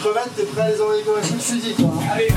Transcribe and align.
crevettes, 0.00 0.34
t'es 0.34 0.44
prêt 0.44 0.62
à 0.62 0.70
les 0.70 0.80
envoyer 0.80 1.02
comme 1.02 1.18
un 1.18 1.20
coup 1.20 1.34
de 1.34 1.42
fusil, 1.42 1.74
quoi. 1.74 1.90
Allez 2.12 2.28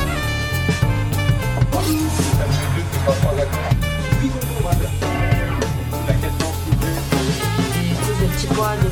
Des 8.19 8.27
petits 8.27 8.47
pois 8.47 8.75
de. 8.75 8.87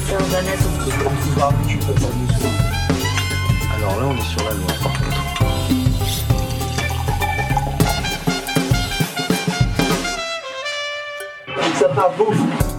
Alors 3.75 3.99
là, 3.99 4.05
on 4.07 4.15
est 4.15 4.25
sur 4.25 4.43
la 4.43 4.53
loi, 4.53 4.67
par 4.81 4.93
contre. 4.93 5.21
Ça 11.77 11.87
part 11.89 12.11
bouffe. 12.17 12.70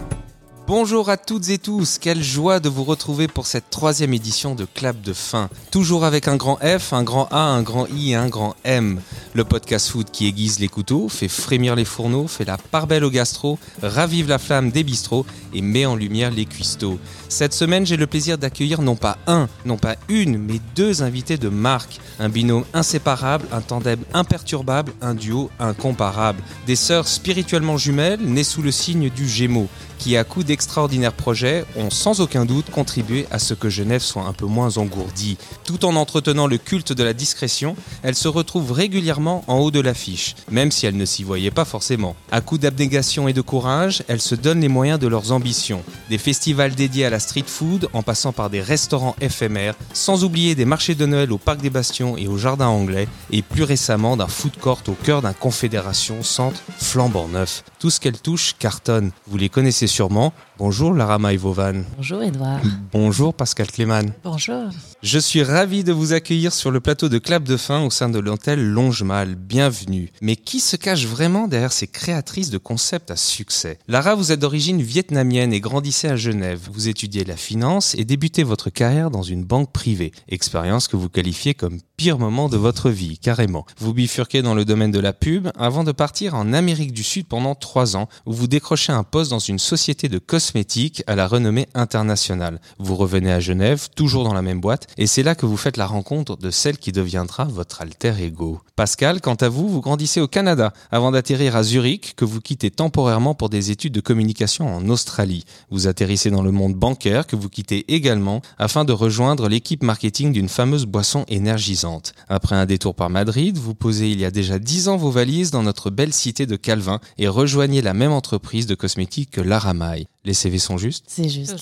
Bonjour 0.75 1.11
à 1.11 1.19
toutes 1.19 1.51
et 1.51 1.59
tous, 1.59 1.99
quelle 1.99 2.23
joie 2.23 2.59
de 2.59 2.71
vous 2.71 2.85
retrouver 2.85 3.29
pour 3.29 3.47
cette 3.47 3.69
troisième 3.69 4.15
édition 4.15 4.55
de 4.55 4.65
Clap 4.65 4.99
de 5.03 5.13
fin. 5.13 5.51
Toujours 5.71 6.03
avec 6.03 6.29
un 6.29 6.37
grand 6.37 6.57
F, 6.63 6.95
un 6.95 7.03
grand 7.03 7.29
A, 7.31 7.41
un 7.41 7.61
grand 7.61 7.87
I 7.89 8.13
et 8.13 8.15
un 8.15 8.31
grand 8.31 8.57
M. 8.65 8.99
Le 9.35 9.45
podcast 9.45 9.91
food 9.91 10.11
qui 10.11 10.27
aiguise 10.27 10.61
les 10.61 10.69
couteaux, 10.69 11.11
fait 11.11 11.29
frémir 11.29 11.77
les 11.77 11.85
fourneaux, 11.85 12.27
fait 12.27 12.47
la 12.47 12.57
part 12.57 12.87
belle 12.87 13.05
au 13.05 13.11
gastro, 13.11 13.59
ravive 13.83 14.31
la 14.31 14.39
flamme 14.39 14.71
des 14.71 14.83
bistrots 14.83 15.27
et 15.53 15.61
met 15.61 15.85
en 15.85 15.95
lumière 15.95 16.31
les 16.31 16.47
cuistots. 16.47 16.99
Cette 17.29 17.53
semaine, 17.53 17.85
j'ai 17.85 17.99
le 17.99 18.07
plaisir 18.07 18.39
d'accueillir 18.39 18.81
non 18.81 18.97
pas 18.97 19.19
un, 19.27 19.51
non 19.67 19.77
pas 19.77 19.97
une, 20.09 20.39
mais 20.39 20.59
deux 20.75 21.03
invités 21.03 21.37
de 21.37 21.51
marque. 21.51 22.01
Un 22.19 22.31
binôme 22.31 22.65
inséparable, 22.73 23.47
un 23.53 23.61
tandem 23.61 24.01
imperturbable, 24.15 24.93
un 25.03 25.15
duo 25.15 25.51
incomparable. 25.59 26.43
Des 26.67 26.77
sœurs 26.77 27.09
spirituellement 27.09 27.77
jumelles, 27.77 28.21
nées 28.23 28.45
sous 28.45 28.63
le 28.63 28.71
signe 28.71 29.11
du 29.11 29.29
Gémeaux 29.29 29.69
qui, 30.03 30.17
à 30.17 30.25
coup 30.25 30.43
d'extraordinaires 30.43 31.13
projets, 31.13 31.65
ont 31.77 31.89
sans 31.89 32.21
aucun 32.21 32.45
doute 32.45 32.71
contribué 32.71 33.29
à 33.31 33.39
ce 33.39 33.55
que 33.55 33.69
Genève 33.69 34.03
soit 34.03 34.25
un 34.25 34.33
peu 34.33 34.47
moins 34.47 34.77
engourdie. 34.77 35.39
Tout 35.65 35.85
en 35.85 35.95
entretenant 35.95 36.49
le 36.49 36.59
culte 36.59 36.93
de 36.93 37.05
la 37.05 37.13
discrétion, 37.13 37.77
elles 38.03 38.17
se 38.17 38.27
retrouvent 38.27 38.73
régulièrement 38.73 39.45
en 39.47 39.59
haut 39.59 39.71
de 39.71 39.79
l'affiche, 39.79 40.35
même 40.51 40.73
si 40.73 40.87
elles 40.87 40.97
ne 40.97 41.05
s'y 41.05 41.23
voyaient 41.23 41.53
pas 41.53 41.65
forcément. 41.65 42.17
À 42.33 42.41
coup 42.41 42.59
d'abnégation 42.59 43.29
et 43.29 43.33
de 43.33 43.43
courage, 43.43 44.03
elles 44.09 44.21
se 44.21 44.35
donnent 44.35 44.63
les 44.63 44.67
moyens 44.67 44.99
de 44.99 45.07
leurs 45.07 45.31
ambitions. 45.31 45.85
Des 46.11 46.19
festivals 46.19 46.75
dédiés 46.75 47.05
à 47.05 47.11
la 47.11 47.21
street 47.21 47.45
food, 47.47 47.89
en 47.93 48.03
passant 48.03 48.33
par 48.33 48.51
des 48.51 48.61
restaurants 48.61 49.15
éphémères, 49.21 49.77
sans 49.93 50.25
oublier 50.25 50.57
des 50.57 50.65
marchés 50.65 50.97
de 50.97 51.07
Noël 51.07 51.31
au 51.31 51.39
Parc 51.39 51.61
des 51.61 51.71
Bastions 51.71 52.17
et 52.17 52.27
au 52.27 52.39
Jardin 52.39 52.67
Anglais, 52.67 53.07
et 53.31 53.43
plus 53.43 53.63
récemment 53.63 54.17
d'un 54.17 54.27
food 54.27 54.57
court 54.61 54.83
au 54.89 54.95
cœur 54.95 55.23
d'un 55.23 55.33
confédération 55.33 56.25
centre 56.25 56.61
flambant 56.77 57.29
neuf. 57.29 57.63
Tout 57.79 57.91
ce 57.91 58.01
qu'elles 58.01 58.21
touchent 58.21 58.57
cartonne. 58.59 59.13
Vous 59.29 59.37
les 59.37 59.49
connaissez 59.49 59.92
sûrement. 59.93 60.33
Bonjour 60.59 60.95
Lara 60.95 61.19
Maïvovan. 61.19 61.85
Bonjour 61.97 62.23
Edouard. 62.23 62.61
Bonjour 62.93 63.35
Pascal 63.35 63.67
Cléman. 63.67 64.13
Bonjour. 64.25 64.71
Je 65.03 65.19
suis 65.19 65.43
ravi 65.43 65.85
de 65.85 65.93
vous 65.93 66.13
accueillir 66.13 66.53
sur 66.53 66.71
le 66.71 66.81
plateau 66.81 67.09
de 67.09 67.19
Clap 67.19 67.43
de 67.43 67.57
Fin 67.57 67.85
au 67.85 67.91
sein 67.91 68.09
de 68.09 68.19
l'hôtel 68.19 68.65
Longemal. 68.65 69.35
Bienvenue. 69.35 70.11
Mais 70.23 70.37
qui 70.37 70.61
se 70.61 70.77
cache 70.77 71.05
vraiment 71.05 71.47
derrière 71.47 71.73
ces 71.73 71.89
créatrices 71.89 72.51
de 72.51 72.59
concepts 72.59 73.11
à 73.11 73.17
succès? 73.17 73.79
Lara, 73.87 74.15
vous 74.15 74.33
êtes 74.33 74.41
d'origine 74.41 74.81
vietnamienne 74.81 75.53
et 75.53 75.61
grandissez 75.61 76.09
à 76.09 76.17
Genève. 76.17 76.61
Vous 76.73 76.89
étudiez 76.89 77.25
la 77.25 77.37
finance 77.37 77.95
et 77.99 78.05
débutez 78.05 78.45
votre 78.45 78.71
carrière 78.71 79.11
dans 79.11 79.23
une 79.23 79.45
banque 79.45 79.73
privée. 79.73 80.13
Expérience 80.29 80.89
que 80.89 80.97
vous 80.97 81.11
qualifiez 81.11 81.53
comme 81.53 81.81
pire 81.97 82.19
moment 82.19 82.49
de 82.49 82.57
votre 82.57 82.89
vie, 82.89 83.19
carrément. 83.19 83.67
Vous 83.79 83.93
bifurquez 83.93 84.41
dans 84.41 84.55
le 84.55 84.65
domaine 84.65 84.91
de 84.91 85.01
la 85.01 85.13
pub 85.13 85.49
avant 85.59 85.85
de 85.85 85.93
partir 85.93 86.35
en 86.35 86.53
Amérique 86.53 86.93
du 86.93 87.03
Sud 87.03 87.27
pendant 87.27 87.55
trois 87.55 87.97
ans 87.97 88.09
où 88.27 88.33
vous 88.33 88.47
décrochez 88.47 88.93
un 88.93 89.03
poste 89.03 89.31
dans 89.31 89.39
une 89.39 89.59
société 89.59 89.82
de 89.83 90.19
cosmétiques 90.19 91.03
à 91.09 91.17
la 91.17 91.27
renommée 91.27 91.67
internationale. 91.75 92.61
Vous 92.79 92.95
revenez 92.95 93.33
à 93.33 93.41
Genève, 93.41 93.89
toujours 93.97 94.23
dans 94.23 94.33
la 94.33 94.41
même 94.41 94.61
boîte, 94.61 94.87
et 94.97 95.09
c'est 95.09 95.25
là 95.25 95.35
que 95.35 95.45
vous 95.45 95.57
faites 95.57 95.77
la 95.77 95.87
rencontre 95.87 96.37
de 96.37 96.51
celle 96.51 96.79
qui 96.79 96.93
deviendra 96.93 97.45
votre 97.45 97.83
alter 97.83 98.15
ego. 98.21 98.61
Pascal, 98.77 99.21
quant 99.21 99.35
à 99.35 99.49
vous, 99.49 99.69
vous 99.69 99.81
grandissez 99.81 100.21
au 100.21 100.29
Canada 100.29 100.73
avant 100.93 101.11
d'atterrir 101.11 101.57
à 101.57 101.65
Zurich, 101.65 102.15
que 102.17 102.25
vous 102.25 102.41
quittez 102.41 102.71
temporairement 102.71 103.35
pour 103.35 103.49
des 103.49 103.73
études 103.73 103.93
de 103.93 104.01
communication 104.01 104.73
en 104.73 104.89
Australie. 104.89 105.45
Vous 105.71 105.89
atterrissez 105.89 106.31
dans 106.31 106.43
le 106.43 106.53
monde 106.53 106.75
bancaire, 106.75 107.27
que 107.27 107.37
vous 107.37 107.49
quittez 107.49 107.93
également 107.93 108.41
afin 108.59 108.85
de 108.85 108.93
rejoindre 108.93 109.49
l'équipe 109.49 109.83
marketing 109.83 110.33
d'une 110.33 110.49
fameuse 110.49 110.87
boisson 110.87 111.25
énergisante. 111.27 112.15
Après 112.29 112.55
un 112.55 112.67
détour 112.67 112.95
par 112.95 113.11
Madrid, 113.11 113.59
vous 113.59 113.75
posez 113.75 114.13
il 114.13 114.21
y 114.21 114.25
a 114.25 114.31
déjà 114.31 114.61
dix 114.61 114.87
ans 114.87 114.97
vos 114.97 115.11
valises 115.11 115.51
dans 115.51 115.65
notre 115.65 115.91
belle 115.91 116.13
cité 116.13 116.47
de 116.47 116.57
Calvin 116.57 117.01
et 117.19 117.27
rejoignez 117.27 117.83
la 117.83 117.95
même 117.95 118.13
entreprise 118.13 118.67
de 118.67 118.77
cosmétiques 118.77 119.33
que 119.33 119.41
Laramai. 119.73 120.12
Les 120.25 120.35
CV 120.35 120.59
sont 120.59 120.79
justes 120.79 121.05
C'est 121.09 121.29
juste. 121.29 121.57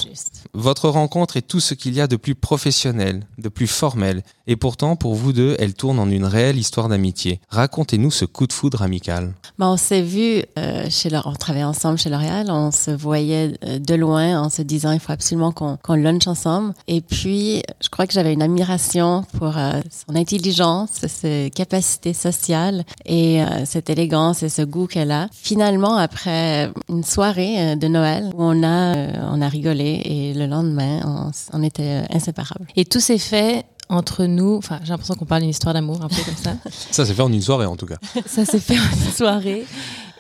Votre 0.53 0.91
rencontre 0.91 1.39
est 1.39 1.43
tout 1.43 1.61
ce 1.61 1.73
qu'il 1.73 1.95
y 1.95 2.01
a 2.01 2.07
de 2.07 2.17
plus 2.17 2.35
professionnel, 2.35 3.27
de 3.39 3.49
plus 3.49 3.67
formel, 3.67 4.23
et 4.47 4.57
pourtant 4.57 4.97
pour 4.97 5.15
vous 5.15 5.33
deux, 5.33 5.57
elle 5.59 5.75
tourne 5.75 5.99
en 5.99 6.11
une 6.11 6.25
réelle 6.25 6.59
histoire 6.59 6.89
d'amitié. 6.89 7.41
Racontez-nous 7.49 8.11
ce 8.11 8.25
coup 8.25 8.47
de 8.47 8.53
foudre 8.53 8.83
amical. 8.83 9.33
Ben, 9.59 9.69
on 9.69 9.77
s'est 9.77 10.03
vu 10.03 10.43
euh, 10.59 10.87
chez 10.91 11.09
leur, 11.09 11.27
on 11.27 11.35
travaillait 11.35 11.65
ensemble 11.65 11.99
chez 11.99 12.11
L'Oréal, 12.11 12.49
on 12.51 12.71
se 12.71 12.91
voyait 12.91 13.53
euh, 13.65 13.79
de 13.79 13.95
loin 13.95 14.43
en 14.43 14.51
se 14.51 14.63
disant 14.63 14.91
il 14.93 15.01
faut 15.01 15.13
absolument 15.13 15.53
qu'on 15.53 15.77
qu'on 15.77 15.95
lunch 15.95 16.27
ensemble. 16.27 16.75
Et 16.89 17.01
puis 17.01 17.63
je 17.81 17.89
crois 17.89 18.07
que 18.07 18.13
j'avais 18.13 18.33
une 18.33 18.43
admiration 18.43 19.25
pour 19.39 19.57
euh, 19.57 19.81
son 20.07 20.17
intelligence, 20.17 21.07
ses 21.07 21.51
capacités 21.55 22.13
sociales 22.13 22.85
et 23.07 23.43
euh, 23.43 23.65
cette 23.65 23.89
élégance 23.89 24.43
et 24.43 24.49
ce 24.49 24.63
goût 24.63 24.87
qu'elle 24.87 25.13
a. 25.13 25.29
Finalement 25.33 25.97
après 25.97 26.73
une 26.89 27.05
soirée 27.05 27.77
de 27.77 27.89
Noël 27.89 28.31
où 28.37 28.43
on 28.43 28.50
a 28.63 28.97
euh, 28.97 29.13
on 29.33 29.41
a 29.41 29.49
rigolé 29.49 30.03
et 30.05 30.35
le 30.35 30.47
lendemain 30.47 31.01
on, 31.05 31.31
on 31.53 31.63
était 31.63 32.03
euh, 32.03 32.15
inséparables. 32.17 32.67
Et 32.77 32.85
tout 32.85 33.01
s'est 33.01 33.19
fait 33.19 33.65
entre 33.89 34.25
nous, 34.25 34.57
enfin 34.57 34.79
j'ai 34.85 34.91
l'impression 34.91 35.15
qu'on 35.15 35.25
parle 35.25 35.41
d'une 35.43 35.51
histoire 35.51 35.75
d'amour 35.75 36.01
un 36.03 36.09
peu 36.09 36.23
comme 36.25 36.37
ça. 36.37 36.53
Ça 36.91 37.05
s'est 37.05 37.15
fait 37.15 37.23
en 37.23 37.33
une 37.33 37.43
soirée 37.43 37.67
en 37.67 37.77
tout 37.77 37.87
cas. 37.87 37.97
Ça 38.27 38.45
s'est 38.45 38.61
fait 38.61 38.79
en 38.79 38.83
une 38.83 39.13
soirée. 39.13 39.65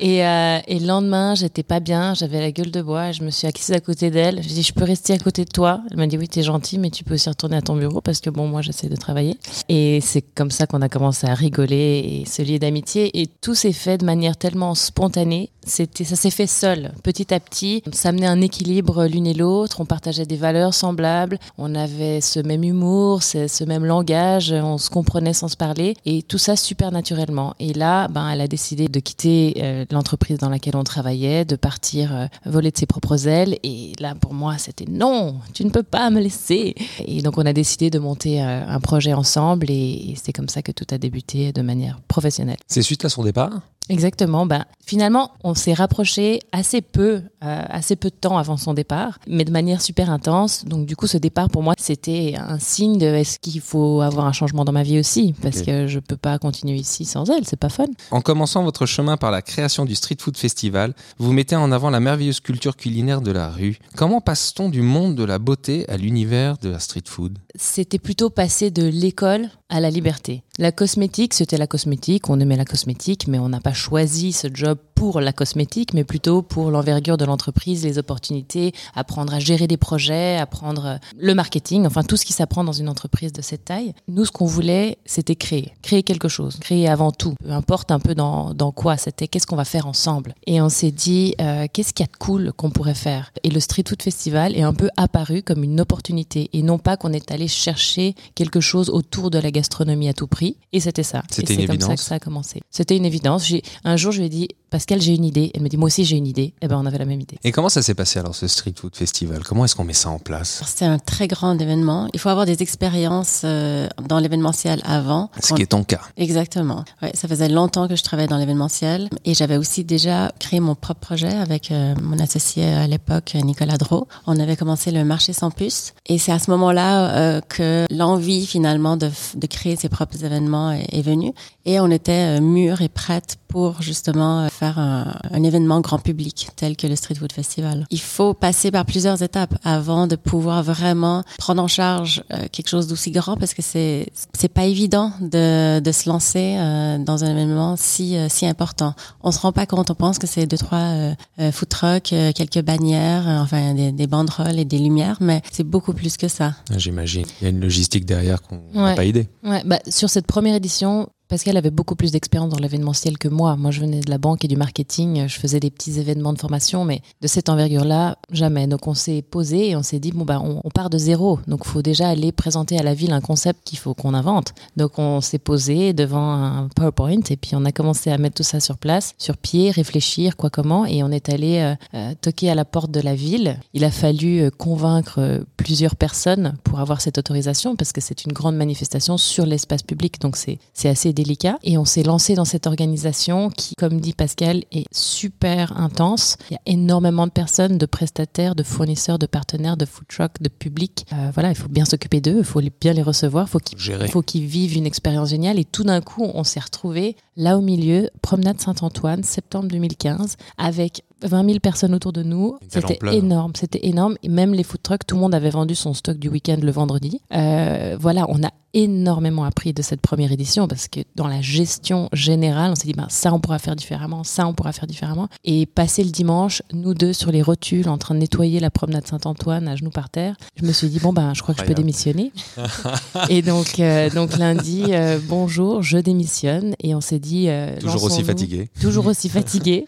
Et, 0.00 0.24
euh, 0.24 0.58
et 0.66 0.78
le 0.78 0.86
lendemain, 0.86 1.34
j'étais 1.34 1.62
pas 1.62 1.78
bien, 1.78 2.14
j'avais 2.14 2.40
la 2.40 2.50
gueule 2.52 2.70
de 2.70 2.80
bois, 2.80 3.12
je 3.12 3.22
me 3.22 3.30
suis 3.30 3.46
assise 3.46 3.72
à 3.72 3.80
côté 3.80 4.10
d'elle. 4.10 4.42
J'ai 4.42 4.54
dit, 4.54 4.62
je 4.62 4.72
peux 4.72 4.84
rester 4.84 5.12
à 5.12 5.18
côté 5.18 5.44
de 5.44 5.50
toi 5.50 5.82
Elle 5.90 5.98
m'a 5.98 6.06
dit, 6.06 6.16
oui, 6.16 6.26
t'es 6.26 6.42
gentil, 6.42 6.78
mais 6.78 6.88
tu 6.88 7.04
peux 7.04 7.14
aussi 7.14 7.28
retourner 7.28 7.56
à 7.56 7.62
ton 7.62 7.76
bureau 7.76 8.00
parce 8.00 8.20
que 8.20 8.30
bon, 8.30 8.48
moi, 8.48 8.62
j'essaie 8.62 8.88
de 8.88 8.96
travailler. 8.96 9.38
Et 9.68 10.00
c'est 10.00 10.22
comme 10.22 10.50
ça 10.50 10.66
qu'on 10.66 10.80
a 10.80 10.88
commencé 10.88 11.26
à 11.26 11.34
rigoler 11.34 12.22
et 12.22 12.26
se 12.26 12.40
lier 12.40 12.58
d'amitié. 12.58 13.20
Et 13.20 13.26
tout 13.26 13.54
s'est 13.54 13.72
fait 13.72 13.98
de 13.98 14.06
manière 14.06 14.38
tellement 14.38 14.74
spontanée. 14.74 15.50
C'était, 15.66 16.04
ça 16.04 16.16
s'est 16.16 16.30
fait 16.30 16.46
seul, 16.46 16.92
petit 17.02 17.34
à 17.34 17.38
petit. 17.38 17.82
Ça 17.92 18.08
amenait 18.08 18.26
un 18.26 18.40
équilibre 18.40 19.04
l'une 19.04 19.26
et 19.26 19.34
l'autre. 19.34 19.80
On 19.80 19.84
partageait 19.84 20.24
des 20.24 20.36
valeurs 20.36 20.72
semblables. 20.72 21.38
On 21.58 21.74
avait 21.74 22.22
ce 22.22 22.40
même 22.40 22.64
humour, 22.64 23.22
ce 23.22 23.64
même 23.64 23.84
langage. 23.84 24.52
On 24.52 24.78
se 24.78 24.88
comprenait 24.88 25.34
sans 25.34 25.48
se 25.48 25.58
parler. 25.58 25.94
Et 26.06 26.22
tout 26.22 26.38
ça 26.38 26.56
super 26.56 26.90
naturellement. 26.90 27.54
Et 27.60 27.74
là, 27.74 28.08
ben, 28.08 28.28
elle 28.30 28.40
a 28.40 28.48
décidé 28.48 28.88
de 28.88 29.00
quitter 29.00 29.54
euh, 29.58 29.84
l'entreprise 29.92 30.38
dans 30.38 30.48
laquelle 30.48 30.76
on 30.76 30.84
travaillait, 30.84 31.44
de 31.44 31.56
partir 31.56 32.14
euh, 32.14 32.26
voler 32.46 32.70
de 32.70 32.76
ses 32.76 32.86
propres 32.86 33.26
ailes. 33.28 33.58
Et 33.62 33.92
là, 34.00 34.14
pour 34.14 34.34
moi, 34.34 34.58
c'était 34.58 34.86
non, 34.88 35.36
tu 35.54 35.64
ne 35.64 35.70
peux 35.70 35.82
pas 35.82 36.10
me 36.10 36.20
laisser. 36.20 36.74
Et 37.06 37.22
donc, 37.22 37.38
on 37.38 37.46
a 37.46 37.52
décidé 37.52 37.90
de 37.90 37.98
monter 37.98 38.42
euh, 38.42 38.66
un 38.66 38.80
projet 38.80 39.12
ensemble. 39.12 39.70
Et, 39.70 40.10
et 40.10 40.14
c'est 40.22 40.32
comme 40.32 40.48
ça 40.48 40.62
que 40.62 40.72
tout 40.72 40.86
a 40.90 40.98
débuté 40.98 41.52
de 41.52 41.62
manière 41.62 42.00
professionnelle. 42.08 42.58
C'est 42.66 42.82
suite 42.82 43.04
à 43.04 43.08
son 43.08 43.24
départ? 43.24 43.60
Exactement. 43.90 44.46
Ben, 44.46 44.64
finalement, 44.86 45.32
on 45.44 45.54
s'est 45.54 45.74
rapproché 45.74 46.40
assez 46.52 46.80
peu, 46.80 47.22
euh, 47.44 47.62
assez 47.68 47.96
peu 47.96 48.08
de 48.08 48.14
temps 48.14 48.38
avant 48.38 48.56
son 48.56 48.72
départ, 48.72 49.18
mais 49.26 49.44
de 49.44 49.50
manière 49.50 49.82
super 49.82 50.10
intense. 50.10 50.64
Donc, 50.64 50.86
du 50.86 50.96
coup, 50.96 51.06
ce 51.06 51.18
départ 51.18 51.50
pour 51.50 51.62
moi, 51.62 51.74
c'était 51.78 52.34
un 52.38 52.58
signe 52.58 52.98
de 52.98 53.06
est-ce 53.06 53.38
qu'il 53.38 53.60
faut 53.60 54.00
avoir 54.00 54.26
un 54.26 54.32
changement 54.32 54.64
dans 54.64 54.72
ma 54.72 54.84
vie 54.84 54.98
aussi, 54.98 55.34
parce 55.42 55.62
que 55.62 55.86
je 55.88 55.98
peux 55.98 56.16
pas 56.16 56.38
continuer 56.38 56.76
ici 56.76 57.04
sans 57.04 57.28
elle. 57.28 57.44
C'est 57.44 57.58
pas 57.58 57.68
fun. 57.68 57.86
En 58.12 58.20
commençant 58.20 58.62
votre 58.62 58.86
chemin 58.86 59.16
par 59.16 59.30
la 59.30 59.42
création 59.42 59.84
du 59.84 59.94
Street 59.94 60.16
Food 60.18 60.36
Festival, 60.36 60.94
vous 61.18 61.32
mettez 61.32 61.56
en 61.56 61.72
avant 61.72 61.90
la 61.90 62.00
merveilleuse 62.00 62.40
culture 62.40 62.76
culinaire 62.76 63.20
de 63.20 63.32
la 63.32 63.50
rue. 63.50 63.78
Comment 63.96 64.20
passe-t-on 64.20 64.68
du 64.68 64.82
monde 64.82 65.16
de 65.16 65.24
la 65.24 65.38
beauté 65.38 65.84
à 65.88 65.96
l'univers 65.96 66.58
de 66.58 66.68
la 66.68 66.78
street 66.78 67.02
food? 67.06 67.38
C'était 67.56 67.98
plutôt 67.98 68.30
passer 68.30 68.70
de 68.70 68.86
l'école 68.86 69.48
à 69.68 69.80
la 69.80 69.90
liberté. 69.90 70.42
La 70.58 70.72
cosmétique, 70.72 71.34
c'était 71.34 71.56
la 71.56 71.66
cosmétique. 71.66 72.28
On 72.28 72.38
aimait 72.40 72.56
la 72.56 72.64
cosmétique, 72.64 73.26
mais 73.28 73.38
on 73.38 73.48
n'a 73.48 73.60
pas 73.60 73.72
choisi 73.80 74.32
ce 74.32 74.48
job 74.52 74.78
pour 74.94 75.20
la 75.20 75.32
cosmétique, 75.32 75.94
mais 75.94 76.04
plutôt 76.04 76.42
pour 76.42 76.70
l'envergure 76.70 77.16
de 77.16 77.24
l'entreprise, 77.24 77.84
les 77.84 77.96
opportunités, 77.96 78.72
apprendre 78.94 79.32
à 79.32 79.38
gérer 79.38 79.66
des 79.66 79.78
projets, 79.78 80.36
apprendre 80.36 80.84
euh, 80.84 80.96
le 81.18 81.34
marketing, 81.34 81.86
enfin 81.86 82.02
tout 82.02 82.18
ce 82.18 82.26
qui 82.26 82.34
s'apprend 82.34 82.64
dans 82.64 82.72
une 82.72 82.88
entreprise 82.88 83.32
de 83.32 83.40
cette 83.40 83.64
taille. 83.64 83.94
Nous, 84.08 84.26
ce 84.26 84.30
qu'on 84.30 84.44
voulait, 84.44 84.98
c'était 85.06 85.36
créer, 85.36 85.72
créer 85.80 86.02
quelque 86.02 86.28
chose, 86.28 86.58
créer 86.60 86.86
avant 86.86 87.12
tout. 87.12 87.34
Peu 87.42 87.50
importe 87.50 87.90
un 87.90 87.98
peu 87.98 88.14
dans, 88.14 88.52
dans 88.52 88.72
quoi, 88.72 88.98
c'était 88.98 89.26
qu'est-ce 89.26 89.46
qu'on 89.46 89.56
va 89.56 89.64
faire 89.64 89.86
ensemble. 89.86 90.34
Et 90.46 90.60
on 90.60 90.68
s'est 90.68 90.90
dit, 90.90 91.34
euh, 91.40 91.66
qu'est-ce 91.72 91.94
qu'il 91.94 92.04
y 92.04 92.08
a 92.08 92.12
de 92.12 92.18
cool 92.18 92.52
qu'on 92.52 92.70
pourrait 92.70 92.94
faire? 92.94 93.32
Et 93.42 93.48
le 93.48 93.60
Street 93.60 93.84
Food 93.88 94.02
Festival 94.02 94.54
est 94.54 94.62
un 94.62 94.74
peu 94.74 94.90
apparu 94.98 95.42
comme 95.42 95.64
une 95.64 95.80
opportunité, 95.80 96.50
et 96.52 96.62
non 96.62 96.78
pas 96.78 96.98
qu'on 96.98 97.14
est 97.14 97.30
allé 97.30 97.48
chercher 97.48 98.14
quelque 98.34 98.60
chose 98.60 98.90
autour 98.90 99.30
de 99.30 99.38
la 99.38 99.50
gastronomie 99.50 100.10
à 100.10 100.12
tout 100.12 100.26
prix. 100.26 100.58
Et 100.74 100.80
c'était 100.80 101.02
ça. 101.02 101.22
C'était 101.30 101.54
c'est 101.54 101.62
une 101.62 101.66
comme 101.68 101.80
ça 101.80 101.86
évidence. 101.86 102.00
que 102.02 102.06
ça 102.06 102.14
a 102.16 102.20
commencé. 102.20 102.60
C'était 102.70 102.98
une 102.98 103.06
évidence. 103.06 103.50
J'ai 103.64 103.90
un 103.90 103.96
jour, 103.96 104.12
je 104.12 104.18
lui 104.18 104.26
ai 104.26 104.30
dit 104.30 104.48
Pascal, 104.70 105.00
j'ai 105.00 105.14
une 105.14 105.24
idée. 105.24 105.50
Elle 105.54 105.62
me 105.62 105.68
dit 105.68 105.76
Moi 105.76 105.88
aussi, 105.88 106.04
j'ai 106.04 106.16
une 106.16 106.26
idée. 106.26 106.54
Et 106.62 106.68
ben, 106.68 106.78
on 106.78 106.86
avait 106.86 106.98
la 106.98 107.04
même 107.04 107.20
idée. 107.20 107.38
Et 107.42 107.50
comment 107.50 107.68
ça 107.68 107.82
s'est 107.82 107.94
passé 107.94 108.20
alors 108.20 108.34
ce 108.34 108.46
Street 108.46 108.74
Food 108.76 108.94
Festival? 108.94 109.42
Comment 109.42 109.64
est-ce 109.64 109.74
qu'on 109.74 109.84
met 109.84 109.92
ça 109.92 110.10
en 110.10 110.18
place? 110.18 110.62
C'est 110.66 110.84
un 110.84 110.98
très 110.98 111.26
grand 111.26 111.58
événement. 111.58 112.08
Il 112.14 112.20
faut 112.20 112.28
avoir 112.28 112.46
des 112.46 112.62
expériences 112.62 113.42
euh, 113.44 113.88
dans 114.08 114.20
l'événementiel 114.20 114.80
avant. 114.84 115.30
Ce 115.40 115.54
qui 115.54 115.62
est 115.62 115.66
ton 115.66 115.82
cas. 115.82 116.00
Exactement. 116.16 116.84
Ouais, 117.02 117.10
ça 117.14 117.26
faisait 117.26 117.48
longtemps 117.48 117.88
que 117.88 117.96
je 117.96 118.02
travaillais 118.02 118.28
dans 118.28 118.38
l'événementiel 118.38 119.08
et 119.24 119.34
j'avais 119.34 119.56
aussi 119.56 119.84
déjà 119.84 120.32
créé 120.38 120.60
mon 120.60 120.74
propre 120.74 121.00
projet 121.00 121.32
avec 121.32 121.70
euh, 121.70 121.94
mon 122.02 122.18
associé 122.18 122.64
à 122.64 122.86
l'époque, 122.86 123.36
Nicolas 123.42 123.76
Drault. 123.76 124.06
On 124.26 124.38
avait 124.38 124.56
commencé 124.56 124.90
le 124.90 125.04
marché 125.04 125.32
sans 125.32 125.50
puce 125.50 125.94
et 126.06 126.18
c'est 126.18 126.32
à 126.32 126.38
ce 126.38 126.50
moment-là 126.50 127.10
euh, 127.16 127.40
que 127.40 127.86
l'envie 127.90 128.46
finalement 128.46 128.96
de, 128.96 129.10
de, 129.34 129.46
créer 129.46 129.76
ses 129.76 129.88
propres 129.88 130.24
événements 130.24 130.72
est, 130.72 130.86
est 130.92 131.02
venue 131.02 131.32
et 131.64 131.80
on 131.80 131.90
était 131.90 132.38
euh, 132.38 132.40
mûrs 132.40 132.82
et 132.82 132.88
prêtes 132.88 133.36
pour 133.50 133.82
justement 133.82 134.48
faire 134.48 134.78
un, 134.78 135.14
un, 135.30 135.42
événement 135.42 135.80
grand 135.80 135.98
public 135.98 136.48
tel 136.56 136.76
que 136.76 136.86
le 136.86 136.94
Street 136.96 137.16
Food 137.16 137.32
Festival. 137.32 137.86
Il 137.90 138.00
faut 138.00 138.32
passer 138.32 138.70
par 138.70 138.84
plusieurs 138.86 139.22
étapes 139.22 139.54
avant 139.64 140.06
de 140.06 140.16
pouvoir 140.16 140.62
vraiment 140.62 141.24
prendre 141.38 141.62
en 141.62 141.66
charge 141.68 142.22
euh, 142.32 142.46
quelque 142.52 142.68
chose 142.68 142.86
d'aussi 142.86 143.10
grand 143.10 143.36
parce 143.36 143.54
que 143.54 143.62
c'est 143.62 144.06
c'est 144.38 144.48
pas 144.52 144.64
évident 144.64 145.12
de, 145.20 145.80
de 145.80 145.92
se 145.92 146.08
lancer 146.08 146.56
euh, 146.58 146.98
dans 146.98 147.24
un 147.24 147.30
événement 147.30 147.74
si 147.76 148.16
euh, 148.16 148.28
si 148.28 148.46
important. 148.46 148.94
On 149.22 149.32
se 149.32 149.40
rend 149.40 149.52
pas 149.52 149.66
compte, 149.66 149.90
on 149.90 149.94
pense 149.94 150.18
que 150.18 150.26
c'est 150.28 150.46
deux 150.46 150.56
trois 150.58 150.78
euh, 150.78 151.52
food 151.52 151.68
trucks, 151.68 152.14
quelques 152.34 152.62
bannières, 152.62 153.24
enfin 153.26 153.74
des, 153.74 153.90
des, 153.92 154.06
banderoles 154.06 154.58
et 154.58 154.64
des 154.64 154.78
lumières, 154.78 155.16
mais 155.20 155.42
c'est 155.50 155.64
beaucoup 155.64 155.92
plus 155.92 156.16
que 156.16 156.28
ça. 156.28 156.54
J'imagine. 156.76 157.24
Il 157.40 157.44
y 157.44 157.46
a 157.46 157.50
une 157.50 157.60
logistique 157.60 158.04
derrière 158.06 158.40
qu'on 158.42 158.60
n'a 158.74 158.84
Ouais. 158.84 158.94
pas 158.94 159.04
idée. 159.04 159.28
Ouais, 159.42 159.62
bah, 159.64 159.78
sur 159.88 160.08
cette 160.08 160.26
première 160.26 160.54
édition, 160.54 161.08
Pascal 161.30 161.56
avait 161.56 161.70
beaucoup 161.70 161.94
plus 161.94 162.10
d'expérience 162.10 162.50
dans 162.50 162.58
l'événementiel 162.58 163.16
que 163.16 163.28
moi. 163.28 163.54
Moi, 163.54 163.70
je 163.70 163.80
venais 163.80 164.00
de 164.00 164.10
la 164.10 164.18
banque 164.18 164.44
et 164.44 164.48
du 164.48 164.56
marketing. 164.56 165.28
Je 165.28 165.38
faisais 165.38 165.60
des 165.60 165.70
petits 165.70 166.00
événements 166.00 166.32
de 166.32 166.40
formation, 166.40 166.84
mais 166.84 167.02
de 167.20 167.28
cette 167.28 167.48
envergure-là, 167.48 168.18
jamais. 168.32 168.66
Donc, 168.66 168.88
on 168.88 168.94
s'est 168.94 169.22
posé 169.22 169.70
et 169.70 169.76
on 169.76 169.84
s'est 169.84 170.00
dit, 170.00 170.10
bon, 170.10 170.24
bah, 170.24 170.42
on, 170.42 170.68
part 170.70 170.90
de 170.90 170.98
zéro. 170.98 171.38
Donc, 171.46 171.60
il 171.64 171.68
faut 171.68 171.82
déjà 171.82 172.08
aller 172.08 172.32
présenter 172.32 172.80
à 172.80 172.82
la 172.82 172.94
ville 172.94 173.12
un 173.12 173.20
concept 173.20 173.60
qu'il 173.64 173.78
faut 173.78 173.94
qu'on 173.94 174.12
invente. 174.12 174.54
Donc, 174.76 174.98
on 174.98 175.20
s'est 175.20 175.38
posé 175.38 175.92
devant 175.92 176.32
un 176.32 176.68
PowerPoint 176.74 177.20
et 177.30 177.36
puis 177.36 177.52
on 177.54 177.64
a 177.64 177.70
commencé 177.70 178.10
à 178.10 178.18
mettre 178.18 178.34
tout 178.34 178.42
ça 178.42 178.58
sur 178.58 178.76
place, 178.76 179.14
sur 179.16 179.36
pied, 179.36 179.70
réfléchir, 179.70 180.36
quoi, 180.36 180.50
comment. 180.50 180.84
Et 180.84 181.04
on 181.04 181.12
est 181.12 181.28
allé 181.28 181.58
euh, 181.58 181.76
euh, 181.94 182.12
toquer 182.20 182.50
à 182.50 182.56
la 182.56 182.64
porte 182.64 182.90
de 182.90 183.00
la 183.00 183.14
ville. 183.14 183.60
Il 183.72 183.84
a 183.84 183.92
fallu 183.92 184.40
euh, 184.40 184.50
convaincre 184.50 185.44
plusieurs 185.56 185.94
personnes 185.94 186.56
pour 186.64 186.80
avoir 186.80 187.00
cette 187.00 187.18
autorisation 187.18 187.76
parce 187.76 187.92
que 187.92 188.00
c'est 188.00 188.24
une 188.24 188.32
grande 188.32 188.56
manifestation 188.56 189.16
sur 189.16 189.46
l'espace 189.46 189.84
public. 189.84 190.20
Donc, 190.20 190.36
c'est 190.36 190.58
assez 190.88 191.12
délicat. 191.22 191.58
Et 191.62 191.76
on 191.78 191.84
s'est 191.84 192.02
lancé 192.02 192.34
dans 192.34 192.44
cette 192.44 192.66
organisation 192.66 193.50
qui, 193.50 193.74
comme 193.76 194.00
dit 194.00 194.12
Pascal, 194.12 194.64
est 194.72 194.86
super 194.92 195.76
intense. 195.76 196.36
Il 196.50 196.54
y 196.54 196.56
a 196.56 196.60
énormément 196.66 197.26
de 197.26 197.32
personnes, 197.32 197.78
de 197.78 197.86
prestataires, 197.86 198.54
de 198.54 198.62
fournisseurs, 198.62 199.18
de 199.18 199.26
partenaires, 199.26 199.76
de 199.76 199.84
food 199.84 200.06
trucks, 200.08 200.40
de 200.40 200.48
public. 200.48 201.06
Euh, 201.12 201.30
voilà, 201.34 201.50
il 201.50 201.54
faut 201.54 201.68
bien 201.68 201.84
s'occuper 201.84 202.20
d'eux, 202.20 202.38
il 202.38 202.44
faut 202.44 202.62
bien 202.80 202.92
les 202.92 203.02
recevoir, 203.02 203.46
il 203.46 203.50
faut 203.50 203.58
qu'ils 203.58 203.78
Gérer. 203.78 204.08
faut 204.08 204.22
qu'ils 204.22 204.46
vivent 204.46 204.76
une 204.76 204.86
expérience 204.86 205.30
géniale. 205.30 205.58
Et 205.58 205.64
tout 205.64 205.84
d'un 205.84 206.00
coup, 206.00 206.30
on 206.34 206.44
s'est 206.44 206.60
retrouvé 206.60 207.16
là 207.36 207.58
au 207.58 207.60
milieu, 207.60 208.10
promenade 208.22 208.60
Saint-Antoine, 208.60 209.22
septembre 209.22 209.68
2015, 209.68 210.36
avec 210.58 211.04
20 211.22 211.46
000 211.46 211.58
personnes 211.60 211.94
autour 211.94 212.12
de 212.12 212.22
nous. 212.22 212.58
C'était 212.68 212.98
énorme, 213.12 213.52
c'était 213.54 213.86
énorme. 213.86 214.16
Et 214.22 214.28
même 214.28 214.54
les 214.54 214.62
food 214.62 214.82
trucks, 214.82 215.06
tout 215.06 215.16
le 215.16 215.20
monde 215.20 215.34
avait 215.34 215.50
vendu 215.50 215.74
son 215.74 215.94
stock 215.94 216.18
du 216.18 216.28
week-end 216.28 216.58
le 216.60 216.70
vendredi. 216.70 217.20
Euh, 217.34 217.96
voilà, 217.98 218.26
on 218.28 218.42
a 218.42 218.50
énormément 218.72 219.44
appris 219.44 219.72
de 219.72 219.82
cette 219.82 220.00
première 220.00 220.30
édition 220.32 220.68
parce 220.68 220.88
que 220.88 221.00
dans 221.16 221.26
la 221.26 221.40
gestion 221.40 222.08
générale, 222.12 222.70
on 222.70 222.74
s'est 222.74 222.86
dit, 222.86 222.92
ben, 222.92 223.08
ça, 223.08 223.32
on 223.32 223.40
pourra 223.40 223.58
faire 223.58 223.74
différemment, 223.74 224.22
ça, 224.24 224.46
on 224.46 224.54
pourra 224.54 224.72
faire 224.72 224.86
différemment. 224.86 225.28
Et 225.44 225.66
passer 225.66 226.04
le 226.04 226.10
dimanche, 226.10 226.62
nous 226.72 226.94
deux 226.94 227.12
sur 227.12 227.32
les 227.32 227.42
rotules, 227.42 227.88
en 227.88 227.98
train 227.98 228.14
de 228.14 228.20
nettoyer 228.20 228.60
la 228.60 228.70
promenade 228.70 229.06
Saint-Antoine 229.06 229.68
à 229.68 229.76
genoux 229.76 229.90
par 229.90 230.08
terre, 230.08 230.36
je 230.56 230.64
me 230.64 230.72
suis 230.72 230.88
dit, 230.88 231.00
bon, 231.00 231.12
ben, 231.12 231.34
je 231.34 231.42
crois 231.42 231.54
que 231.54 231.62
je 231.62 231.66
peux 231.66 231.74
démissionner. 231.74 232.32
et 233.28 233.42
donc, 233.42 233.80
euh, 233.80 234.08
donc 234.10 234.38
lundi, 234.38 234.84
euh, 234.90 235.18
bonjour, 235.28 235.82
je 235.82 235.98
démissionne. 235.98 236.74
Et 236.80 236.94
on 236.94 237.00
s'est 237.00 237.18
dit. 237.20 237.46
euh, 237.48 237.78
Toujours 237.78 238.02
aussi 238.04 238.24
fatigué. 238.24 238.68
Toujours 238.80 239.06
aussi 239.06 239.28
fatigué. 239.38 239.86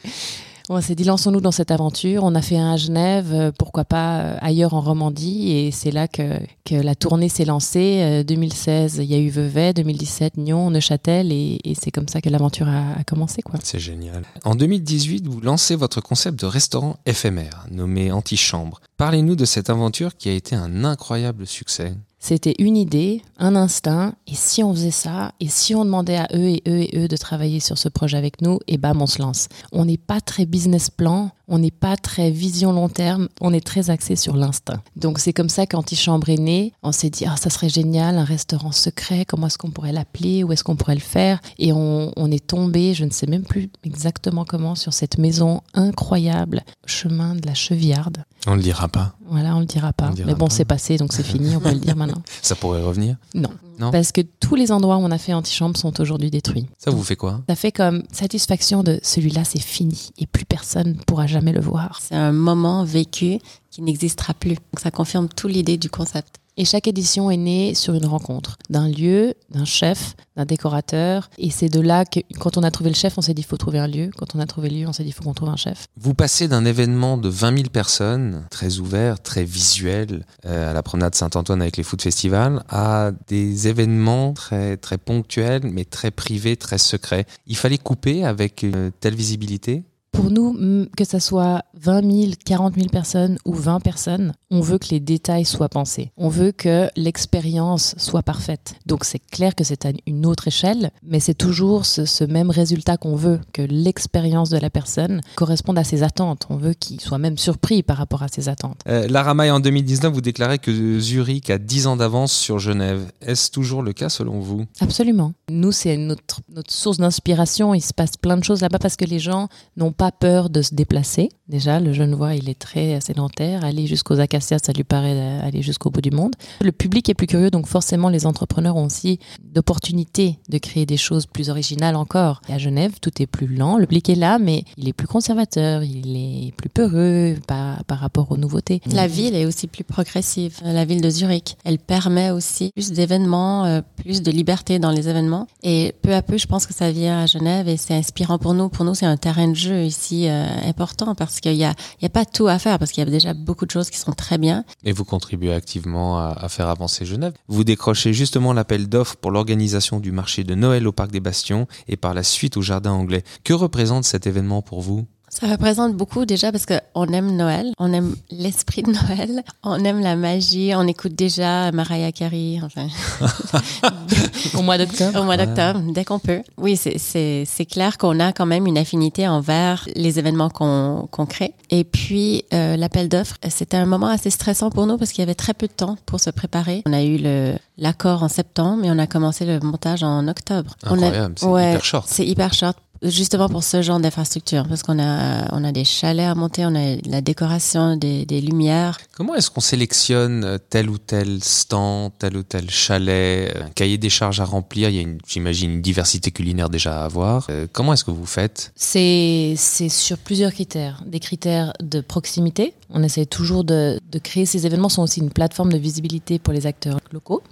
On 0.68 0.80
s'est 0.80 0.94
dit, 0.94 1.02
lançons-nous 1.02 1.40
dans 1.40 1.50
cette 1.50 1.72
aventure. 1.72 2.22
On 2.22 2.36
a 2.36 2.40
fait 2.40 2.56
un 2.56 2.74
à 2.74 2.76
Genève, 2.76 3.30
euh, 3.32 3.50
pourquoi 3.58 3.84
pas 3.84 4.20
euh, 4.20 4.36
ailleurs 4.40 4.74
en 4.74 4.80
Romandie. 4.80 5.50
Et 5.50 5.70
c'est 5.72 5.90
là 5.90 6.06
que, 6.06 6.38
que 6.64 6.76
la 6.76 6.94
tournée 6.94 7.28
s'est 7.28 7.44
lancée. 7.44 7.98
Euh, 8.00 8.22
2016, 8.22 8.98
il 9.02 9.10
y 9.10 9.14
a 9.14 9.18
eu 9.18 9.28
Vevey. 9.28 9.74
2017, 9.74 10.36
Nyon, 10.36 10.70
Neuchâtel. 10.70 11.32
Et, 11.32 11.58
et 11.64 11.74
c'est 11.74 11.90
comme 11.90 12.06
ça 12.06 12.20
que 12.20 12.28
l'aventure 12.30 12.68
a, 12.68 12.92
a 12.98 13.04
commencé. 13.04 13.42
Quoi. 13.42 13.58
C'est 13.62 13.80
génial. 13.80 14.22
En 14.44 14.54
2018, 14.54 15.26
vous 15.26 15.40
lancez 15.40 15.74
votre 15.74 16.00
concept 16.00 16.38
de 16.40 16.46
restaurant 16.46 16.96
éphémère, 17.06 17.66
nommé 17.72 18.12
Antichambre. 18.12 18.80
Parlez-nous 18.96 19.34
de 19.34 19.44
cette 19.44 19.68
aventure 19.68 20.16
qui 20.16 20.28
a 20.28 20.32
été 20.32 20.54
un 20.54 20.84
incroyable 20.84 21.44
succès. 21.48 21.92
C'était 22.24 22.54
une 22.60 22.76
idée, 22.76 23.20
un 23.36 23.56
instinct, 23.56 24.14
et 24.28 24.34
si 24.36 24.62
on 24.62 24.72
faisait 24.72 24.92
ça, 24.92 25.32
et 25.40 25.48
si 25.48 25.74
on 25.74 25.84
demandait 25.84 26.18
à 26.18 26.28
eux 26.32 26.50
et 26.50 26.62
eux 26.68 26.78
et 26.82 26.96
eux 26.96 27.08
de 27.08 27.16
travailler 27.16 27.58
sur 27.58 27.76
ce 27.78 27.88
projet 27.88 28.16
avec 28.16 28.42
nous, 28.42 28.60
et 28.68 28.78
bam, 28.78 29.02
on 29.02 29.08
se 29.08 29.20
lance. 29.20 29.48
On 29.72 29.86
n'est 29.86 29.98
pas 29.98 30.20
très 30.20 30.46
business 30.46 30.88
plan, 30.88 31.32
on 31.48 31.58
n'est 31.58 31.70
pas 31.70 31.96
très 31.96 32.30
vision 32.30 32.72
long 32.72 32.88
terme, 32.88 33.28
on 33.40 33.52
est 33.52 33.64
très 33.64 33.90
axé 33.90 34.16
sur 34.16 34.36
l'instinct. 34.36 34.82
Donc 34.96 35.18
c'est 35.18 35.32
comme 35.32 35.48
ça 35.48 35.66
qu'Antichambre 35.66 36.28
est 36.30 36.38
né. 36.38 36.72
On 36.82 36.92
s'est 36.92 37.10
dit, 37.10 37.24
ah, 37.26 37.36
ça 37.36 37.50
serait 37.50 37.68
génial, 37.68 38.18
un 38.18 38.24
restaurant 38.24 38.72
secret, 38.72 39.24
comment 39.24 39.46
est-ce 39.46 39.58
qu'on 39.58 39.70
pourrait 39.70 39.92
l'appeler, 39.92 40.44
où 40.44 40.52
est-ce 40.52 40.64
qu'on 40.64 40.76
pourrait 40.76 40.94
le 40.94 41.00
faire? 41.00 41.40
Et 41.58 41.72
on, 41.72 42.12
on 42.16 42.30
est 42.30 42.46
tombé, 42.46 42.94
je 42.94 43.04
ne 43.04 43.10
sais 43.10 43.26
même 43.26 43.44
plus 43.44 43.70
exactement 43.84 44.44
comment, 44.44 44.74
sur 44.74 44.92
cette 44.92 45.18
maison 45.18 45.62
incroyable, 45.74 46.62
chemin 46.86 47.34
de 47.34 47.46
la 47.46 47.54
Chevillarde. 47.54 48.24
On 48.46 48.54
le 48.56 48.62
dira 48.62 48.88
pas. 48.88 49.14
Voilà, 49.26 49.56
on 49.56 49.60
le 49.60 49.66
dira 49.66 49.92
pas. 49.92 50.08
Le 50.08 50.14
dira 50.14 50.26
Mais 50.26 50.34
bon, 50.34 50.48
c'est 50.50 50.64
passé, 50.64 50.96
donc 50.96 51.12
c'est 51.12 51.22
fini, 51.22 51.54
on 51.56 51.60
peut 51.60 51.70
le 51.70 51.78
dire 51.78 51.96
maintenant. 51.96 52.22
Ça 52.42 52.54
pourrait 52.54 52.82
revenir? 52.82 53.16
Non. 53.34 53.50
Non? 53.78 53.90
Parce 53.90 54.12
que 54.12 54.20
tous 54.20 54.54
les 54.54 54.70
endroits 54.70 54.96
où 54.96 55.00
on 55.00 55.10
a 55.10 55.18
fait 55.18 55.32
antichambre 55.32 55.76
sont 55.76 56.00
aujourd'hui 56.00 56.30
détruits. 56.30 56.66
Ça 56.78 56.90
vous 56.90 57.02
fait 57.02 57.16
quoi? 57.16 57.40
Ça 57.48 57.56
fait 57.56 57.72
comme 57.72 58.02
satisfaction 58.12 58.82
de 58.82 59.00
celui-là, 59.02 59.44
c'est 59.44 59.62
fini 59.62 60.10
et 60.18 60.26
plus 60.26 60.44
personne 60.44 60.88
ne 60.88 61.02
pourra 61.04 61.26
jamais 61.32 61.52
le 61.52 61.60
voir. 61.60 61.98
C'est 62.00 62.14
un 62.14 62.32
moment 62.32 62.84
vécu 62.84 63.38
qui 63.70 63.82
n'existera 63.82 64.34
plus. 64.34 64.54
Donc 64.54 64.80
ça 64.80 64.90
confirme 64.90 65.28
toute 65.28 65.50
l'idée 65.50 65.78
du 65.78 65.90
concept. 65.90 66.38
Et 66.58 66.66
chaque 66.66 66.86
édition 66.86 67.30
est 67.30 67.38
née 67.38 67.74
sur 67.74 67.94
une 67.94 68.04
rencontre 68.04 68.58
d'un 68.68 68.86
lieu, 68.86 69.32
d'un 69.50 69.64
chef, 69.64 70.14
d'un 70.36 70.44
décorateur. 70.44 71.30
Et 71.38 71.50
c'est 71.50 71.70
de 71.70 71.80
là 71.80 72.04
que, 72.04 72.20
quand 72.38 72.58
on 72.58 72.62
a 72.62 72.70
trouvé 72.70 72.90
le 72.90 72.96
chef, 72.96 73.16
on 73.16 73.22
s'est 73.22 73.32
dit 73.32 73.40
il 73.40 73.46
faut 73.46 73.56
trouver 73.56 73.78
un 73.78 73.86
lieu. 73.86 74.10
Quand 74.18 74.34
on 74.34 74.38
a 74.38 74.44
trouvé 74.44 74.68
le 74.68 74.80
lieu, 74.80 74.86
on 74.86 74.92
s'est 74.92 75.02
dit 75.02 75.08
il 75.08 75.12
faut 75.12 75.22
qu'on 75.22 75.32
trouve 75.32 75.48
un 75.48 75.56
chef. 75.56 75.86
Vous 75.96 76.12
passez 76.12 76.48
d'un 76.48 76.66
événement 76.66 77.16
de 77.16 77.30
20 77.30 77.56
000 77.56 77.68
personnes, 77.70 78.44
très 78.50 78.78
ouvert, 78.80 79.20
très 79.22 79.44
visuel, 79.44 80.26
euh, 80.44 80.70
à 80.70 80.74
la 80.74 80.82
promenade 80.82 81.14
Saint-Antoine 81.14 81.62
avec 81.62 81.78
les 81.78 81.82
food 81.82 82.02
festivals, 82.02 82.62
à 82.68 83.12
des 83.28 83.68
événements 83.68 84.34
très, 84.34 84.76
très 84.76 84.98
ponctuels, 84.98 85.62
mais 85.64 85.86
très 85.86 86.10
privés, 86.10 86.58
très 86.58 86.78
secrets. 86.78 87.24
Il 87.46 87.56
fallait 87.56 87.78
couper 87.78 88.24
avec 88.26 88.62
une 88.62 88.92
telle 89.00 89.14
visibilité? 89.14 89.84
Pour 90.12 90.30
nous, 90.30 90.86
que 90.96 91.04
ça 91.04 91.20
soit 91.20 91.62
20 91.74 92.12
000, 92.12 92.32
40 92.44 92.74
000 92.74 92.88
personnes 92.88 93.38
ou 93.46 93.54
20 93.54 93.80
personnes, 93.80 94.34
on 94.50 94.60
veut 94.60 94.78
que 94.78 94.88
les 94.90 95.00
détails 95.00 95.46
soient 95.46 95.70
pensés. 95.70 96.12
On 96.18 96.28
veut 96.28 96.52
que 96.52 96.88
l'expérience 96.96 97.94
soit 97.96 98.22
parfaite. 98.22 98.74
Donc 98.84 99.04
c'est 99.04 99.18
clair 99.18 99.54
que 99.54 99.64
c'est 99.64 99.86
à 99.86 99.92
une 100.06 100.26
autre 100.26 100.48
échelle, 100.48 100.90
mais 101.02 101.18
c'est 101.18 101.34
toujours 101.34 101.86
ce, 101.86 102.04
ce 102.04 102.24
même 102.24 102.50
résultat 102.50 102.98
qu'on 102.98 103.16
veut, 103.16 103.40
que 103.54 103.62
l'expérience 103.62 104.50
de 104.50 104.58
la 104.58 104.68
personne 104.68 105.22
corresponde 105.34 105.78
à 105.78 105.84
ses 105.84 106.02
attentes. 106.02 106.46
On 106.50 106.56
veut 106.56 106.74
qu'il 106.74 107.00
soit 107.00 107.18
même 107.18 107.38
surpris 107.38 107.82
par 107.82 107.96
rapport 107.96 108.22
à 108.22 108.28
ses 108.28 108.50
attentes. 108.50 108.80
Euh, 108.88 109.08
Lara 109.08 109.32
Maille, 109.32 109.50
en 109.50 109.60
2019, 109.60 110.12
vous 110.12 110.20
déclarez 110.20 110.58
que 110.58 111.00
Zurich 111.00 111.48
a 111.48 111.56
10 111.56 111.86
ans 111.86 111.96
d'avance 111.96 112.32
sur 112.32 112.58
Genève. 112.58 113.10
Est-ce 113.22 113.50
toujours 113.50 113.82
le 113.82 113.94
cas 113.94 114.10
selon 114.10 114.40
vous? 114.40 114.66
Absolument. 114.80 115.32
Nous, 115.50 115.72
c'est 115.72 115.96
notre, 115.96 116.40
notre 116.50 116.72
source 116.72 116.98
d'inspiration. 116.98 117.72
Il 117.72 117.80
se 117.80 117.94
passe 117.94 118.18
plein 118.18 118.36
de 118.36 118.44
choses 118.44 118.60
là-bas 118.60 118.78
parce 118.78 118.96
que 118.96 119.06
les 119.06 119.18
gens 119.18 119.48
n'ont 119.78 119.92
pas 119.92 120.01
peur 120.10 120.50
de 120.50 120.62
se 120.62 120.74
déplacer. 120.74 121.28
Déjà, 121.48 121.80
le 121.80 121.92
Genevois, 121.92 122.34
il 122.34 122.48
est 122.48 122.58
très 122.58 123.00
sédentaire. 123.00 123.64
Aller 123.64 123.86
jusqu'aux 123.86 124.18
acacias, 124.20 124.58
ça 124.64 124.72
lui 124.72 124.84
paraît 124.84 125.12
euh, 125.12 125.46
aller 125.46 125.60
jusqu'au 125.60 125.90
bout 125.90 126.00
du 126.00 126.10
monde. 126.10 126.34
Le 126.62 126.72
public 126.72 127.08
est 127.10 127.14
plus 127.14 127.26
curieux, 127.26 127.50
donc 127.50 127.66
forcément, 127.66 128.08
les 128.08 128.26
entrepreneurs 128.26 128.76
ont 128.76 128.86
aussi 128.86 129.18
d'opportunités 129.42 130.38
de 130.48 130.58
créer 130.58 130.86
des 130.86 130.96
choses 130.96 131.26
plus 131.26 131.50
originales 131.50 131.96
encore. 131.96 132.40
À 132.48 132.58
Genève, 132.58 132.92
tout 133.00 133.10
est 133.20 133.26
plus 133.26 133.46
lent. 133.46 133.76
Le 133.76 133.86
public 133.86 134.08
est 134.08 134.14
là, 134.14 134.38
mais 134.38 134.64
il 134.78 134.88
est 134.88 134.92
plus 134.94 135.06
conservateur, 135.06 135.82
il 135.82 136.16
est 136.16 136.52
plus 136.56 136.70
peureux 136.70 137.36
par, 137.46 137.84
par 137.84 137.98
rapport 137.98 138.32
aux 138.32 138.38
nouveautés. 138.38 138.80
La 138.90 139.06
ville 139.06 139.36
est 139.36 139.44
aussi 139.44 139.66
plus 139.66 139.84
progressive, 139.84 140.58
la 140.64 140.86
ville 140.86 141.02
de 141.02 141.10
Zurich. 141.10 141.56
Elle 141.64 141.78
permet 141.78 142.30
aussi 142.30 142.70
plus 142.74 142.92
d'événements, 142.92 143.66
euh, 143.66 143.82
plus 143.96 144.22
de 144.22 144.30
liberté 144.30 144.78
dans 144.78 144.90
les 144.90 145.08
événements. 145.08 145.46
Et 145.62 145.94
peu 146.00 146.14
à 146.14 146.22
peu, 146.22 146.38
je 146.38 146.46
pense 146.46 146.66
que 146.66 146.72
ça 146.72 146.90
vient 146.90 147.20
à 147.20 147.26
Genève 147.26 147.68
et 147.68 147.76
c'est 147.76 147.94
inspirant 147.94 148.38
pour 148.38 148.54
nous. 148.54 148.70
Pour 148.70 148.86
nous, 148.86 148.94
c'est 148.94 149.06
un 149.06 149.18
terrain 149.18 149.48
de 149.48 149.54
jeu 149.54 149.84
euh, 150.28 150.46
important 150.64 151.14
parce 151.14 151.40
qu'il 151.40 151.54
y 151.54 151.64
a, 151.64 151.74
y 152.00 152.06
a 152.06 152.08
pas 152.08 152.24
tout 152.24 152.48
à 152.48 152.58
faire 152.58 152.78
parce 152.78 152.92
qu'il 152.92 153.04
y 153.04 153.06
a 153.06 153.10
déjà 153.10 153.34
beaucoup 153.34 153.66
de 153.66 153.70
choses 153.70 153.90
qui 153.90 153.98
sont 153.98 154.12
très 154.12 154.38
bien. 154.38 154.64
Et 154.84 154.92
vous 154.92 155.04
contribuez 155.04 155.52
activement 155.52 156.18
à 156.18 156.48
faire 156.48 156.68
avancer 156.68 157.04
Genève. 157.04 157.32
Vous 157.48 157.64
décrochez 157.64 158.12
justement 158.12 158.52
l'appel 158.52 158.88
d'offres 158.88 159.16
pour 159.16 159.30
l'organisation 159.30 160.00
du 160.00 160.12
marché 160.12 160.44
de 160.44 160.54
Noël 160.54 160.86
au 160.86 160.92
Parc 160.92 161.10
des 161.10 161.20
Bastions 161.20 161.66
et 161.88 161.96
par 161.96 162.14
la 162.14 162.22
suite 162.22 162.56
au 162.56 162.62
Jardin 162.62 162.92
Anglais. 162.92 163.24
Que 163.44 163.52
représente 163.52 164.04
cet 164.04 164.26
événement 164.26 164.62
pour 164.62 164.80
vous? 164.80 165.06
Ça 165.34 165.46
représente 165.46 165.96
beaucoup 165.96 166.26
déjà 166.26 166.52
parce 166.52 166.66
qu'on 166.66 167.06
aime 167.06 167.34
Noël, 167.34 167.72
on 167.78 167.90
aime 167.94 168.14
l'esprit 168.30 168.82
de 168.82 168.90
Noël, 168.92 169.42
on 169.64 169.82
aime 169.82 170.00
la 170.00 170.14
magie, 170.14 170.72
on 170.76 170.86
écoute 170.86 171.14
déjà 171.14 171.72
Mariah 171.72 172.12
Carey, 172.12 172.58
enfin, 172.62 172.86
Au 174.58 174.60
mois 174.60 174.76
d'octobre. 174.76 175.18
au 175.20 175.24
mois 175.24 175.38
d'octobre, 175.38 175.80
dès 175.94 176.04
qu'on 176.04 176.18
peut. 176.18 176.42
Oui, 176.58 176.76
c'est- 176.76 176.98
c'est 176.98 177.44
c'est 177.46 177.64
clair 177.64 177.96
qu'on 177.96 178.20
a 178.20 178.32
quand 178.32 178.44
même 178.44 178.66
une 178.66 178.76
affinité 178.76 179.26
envers 179.26 179.88
les 179.96 180.18
événements 180.18 180.50
qu'on 180.50 181.08
qu'on 181.10 181.24
crée. 181.24 181.54
Et 181.70 181.84
puis, 181.84 182.44
euh, 182.52 182.76
l'appel 182.76 183.08
d'offres, 183.08 183.38
c'était 183.48 183.78
un 183.78 183.86
moment 183.86 184.08
assez 184.08 184.28
stressant 184.30 184.68
pour 184.70 184.86
nous 184.86 184.98
parce 184.98 185.12
qu'il 185.12 185.22
y 185.22 185.24
avait 185.26 185.34
très 185.34 185.54
peu 185.54 185.66
de 185.66 185.72
temps 185.72 185.96
pour 186.04 186.20
se 186.20 186.28
préparer. 186.28 186.82
On 186.86 186.92
a 186.92 187.02
eu 187.02 187.16
le 187.18 187.54
l'accord 187.78 188.22
en 188.22 188.28
septembre 188.28 188.84
et 188.84 188.90
on 188.90 188.98
a 188.98 189.06
commencé 189.06 189.46
le 189.46 189.58
montage 189.60 190.02
en 190.02 190.28
octobre. 190.28 190.74
Incroyable, 190.84 191.34
c'est 191.38 191.46
Ouais, 191.46 191.70
hyper 191.70 191.84
short. 191.84 192.06
C'est 192.08 192.26
hyper 192.26 192.52
short. 192.52 192.76
Justement 193.02 193.48
pour 193.48 193.64
ce 193.64 193.82
genre 193.82 193.98
d'infrastructure, 193.98 194.66
parce 194.68 194.82
qu'on 194.82 194.98
a, 195.00 195.52
on 195.54 195.64
a 195.64 195.72
des 195.72 195.84
chalets 195.84 196.26
à 196.26 196.34
monter, 196.34 196.64
on 196.64 196.74
a 196.74 196.96
la 197.08 197.20
décoration, 197.20 197.96
des, 197.96 198.24
des 198.26 198.40
lumières. 198.40 198.98
Comment 199.16 199.34
est-ce 199.34 199.50
qu'on 199.50 199.60
sélectionne 199.60 200.44
euh, 200.44 200.58
tel 200.70 200.88
ou 200.88 200.98
tel 200.98 201.42
stand, 201.42 202.12
tel 202.18 202.36
ou 202.36 202.42
tel 202.44 202.70
chalet, 202.70 203.52
euh, 203.56 203.64
un 203.66 203.70
cahier 203.70 203.98
des 203.98 204.08
charges 204.10 204.40
à 204.40 204.44
remplir? 204.44 204.88
Il 204.88 204.94
y 204.94 204.98
a, 204.98 205.02
une- 205.02 205.18
j'imagine, 205.26 205.72
une 205.72 205.82
diversité 205.82 206.30
culinaire 206.30 206.70
déjà 206.70 207.02
à 207.02 207.04
avoir. 207.04 207.46
Euh, 207.50 207.66
comment 207.72 207.92
est-ce 207.92 208.04
que 208.04 208.10
vous 208.12 208.26
faites? 208.26 208.72
C'est 208.76 209.54
c'est 209.56 209.88
sur 209.88 210.16
plusieurs 210.18 210.52
critères. 210.52 211.02
Des 211.06 211.18
critères 211.20 211.72
de 211.82 212.00
proximité. 212.00 212.74
On 212.94 213.02
essaie 213.02 213.24
toujours 213.24 213.64
de, 213.64 213.98
de 214.12 214.18
créer 214.18 214.44
ces 214.44 214.66
événements 214.66 214.90
sont 214.90 215.02
aussi 215.02 215.20
une 215.20 215.30
plateforme 215.30 215.72
de 215.72 215.78
visibilité 215.78 216.38
pour 216.38 216.52
les 216.52 216.66
acteurs 216.66 216.98
locaux. 217.10 217.42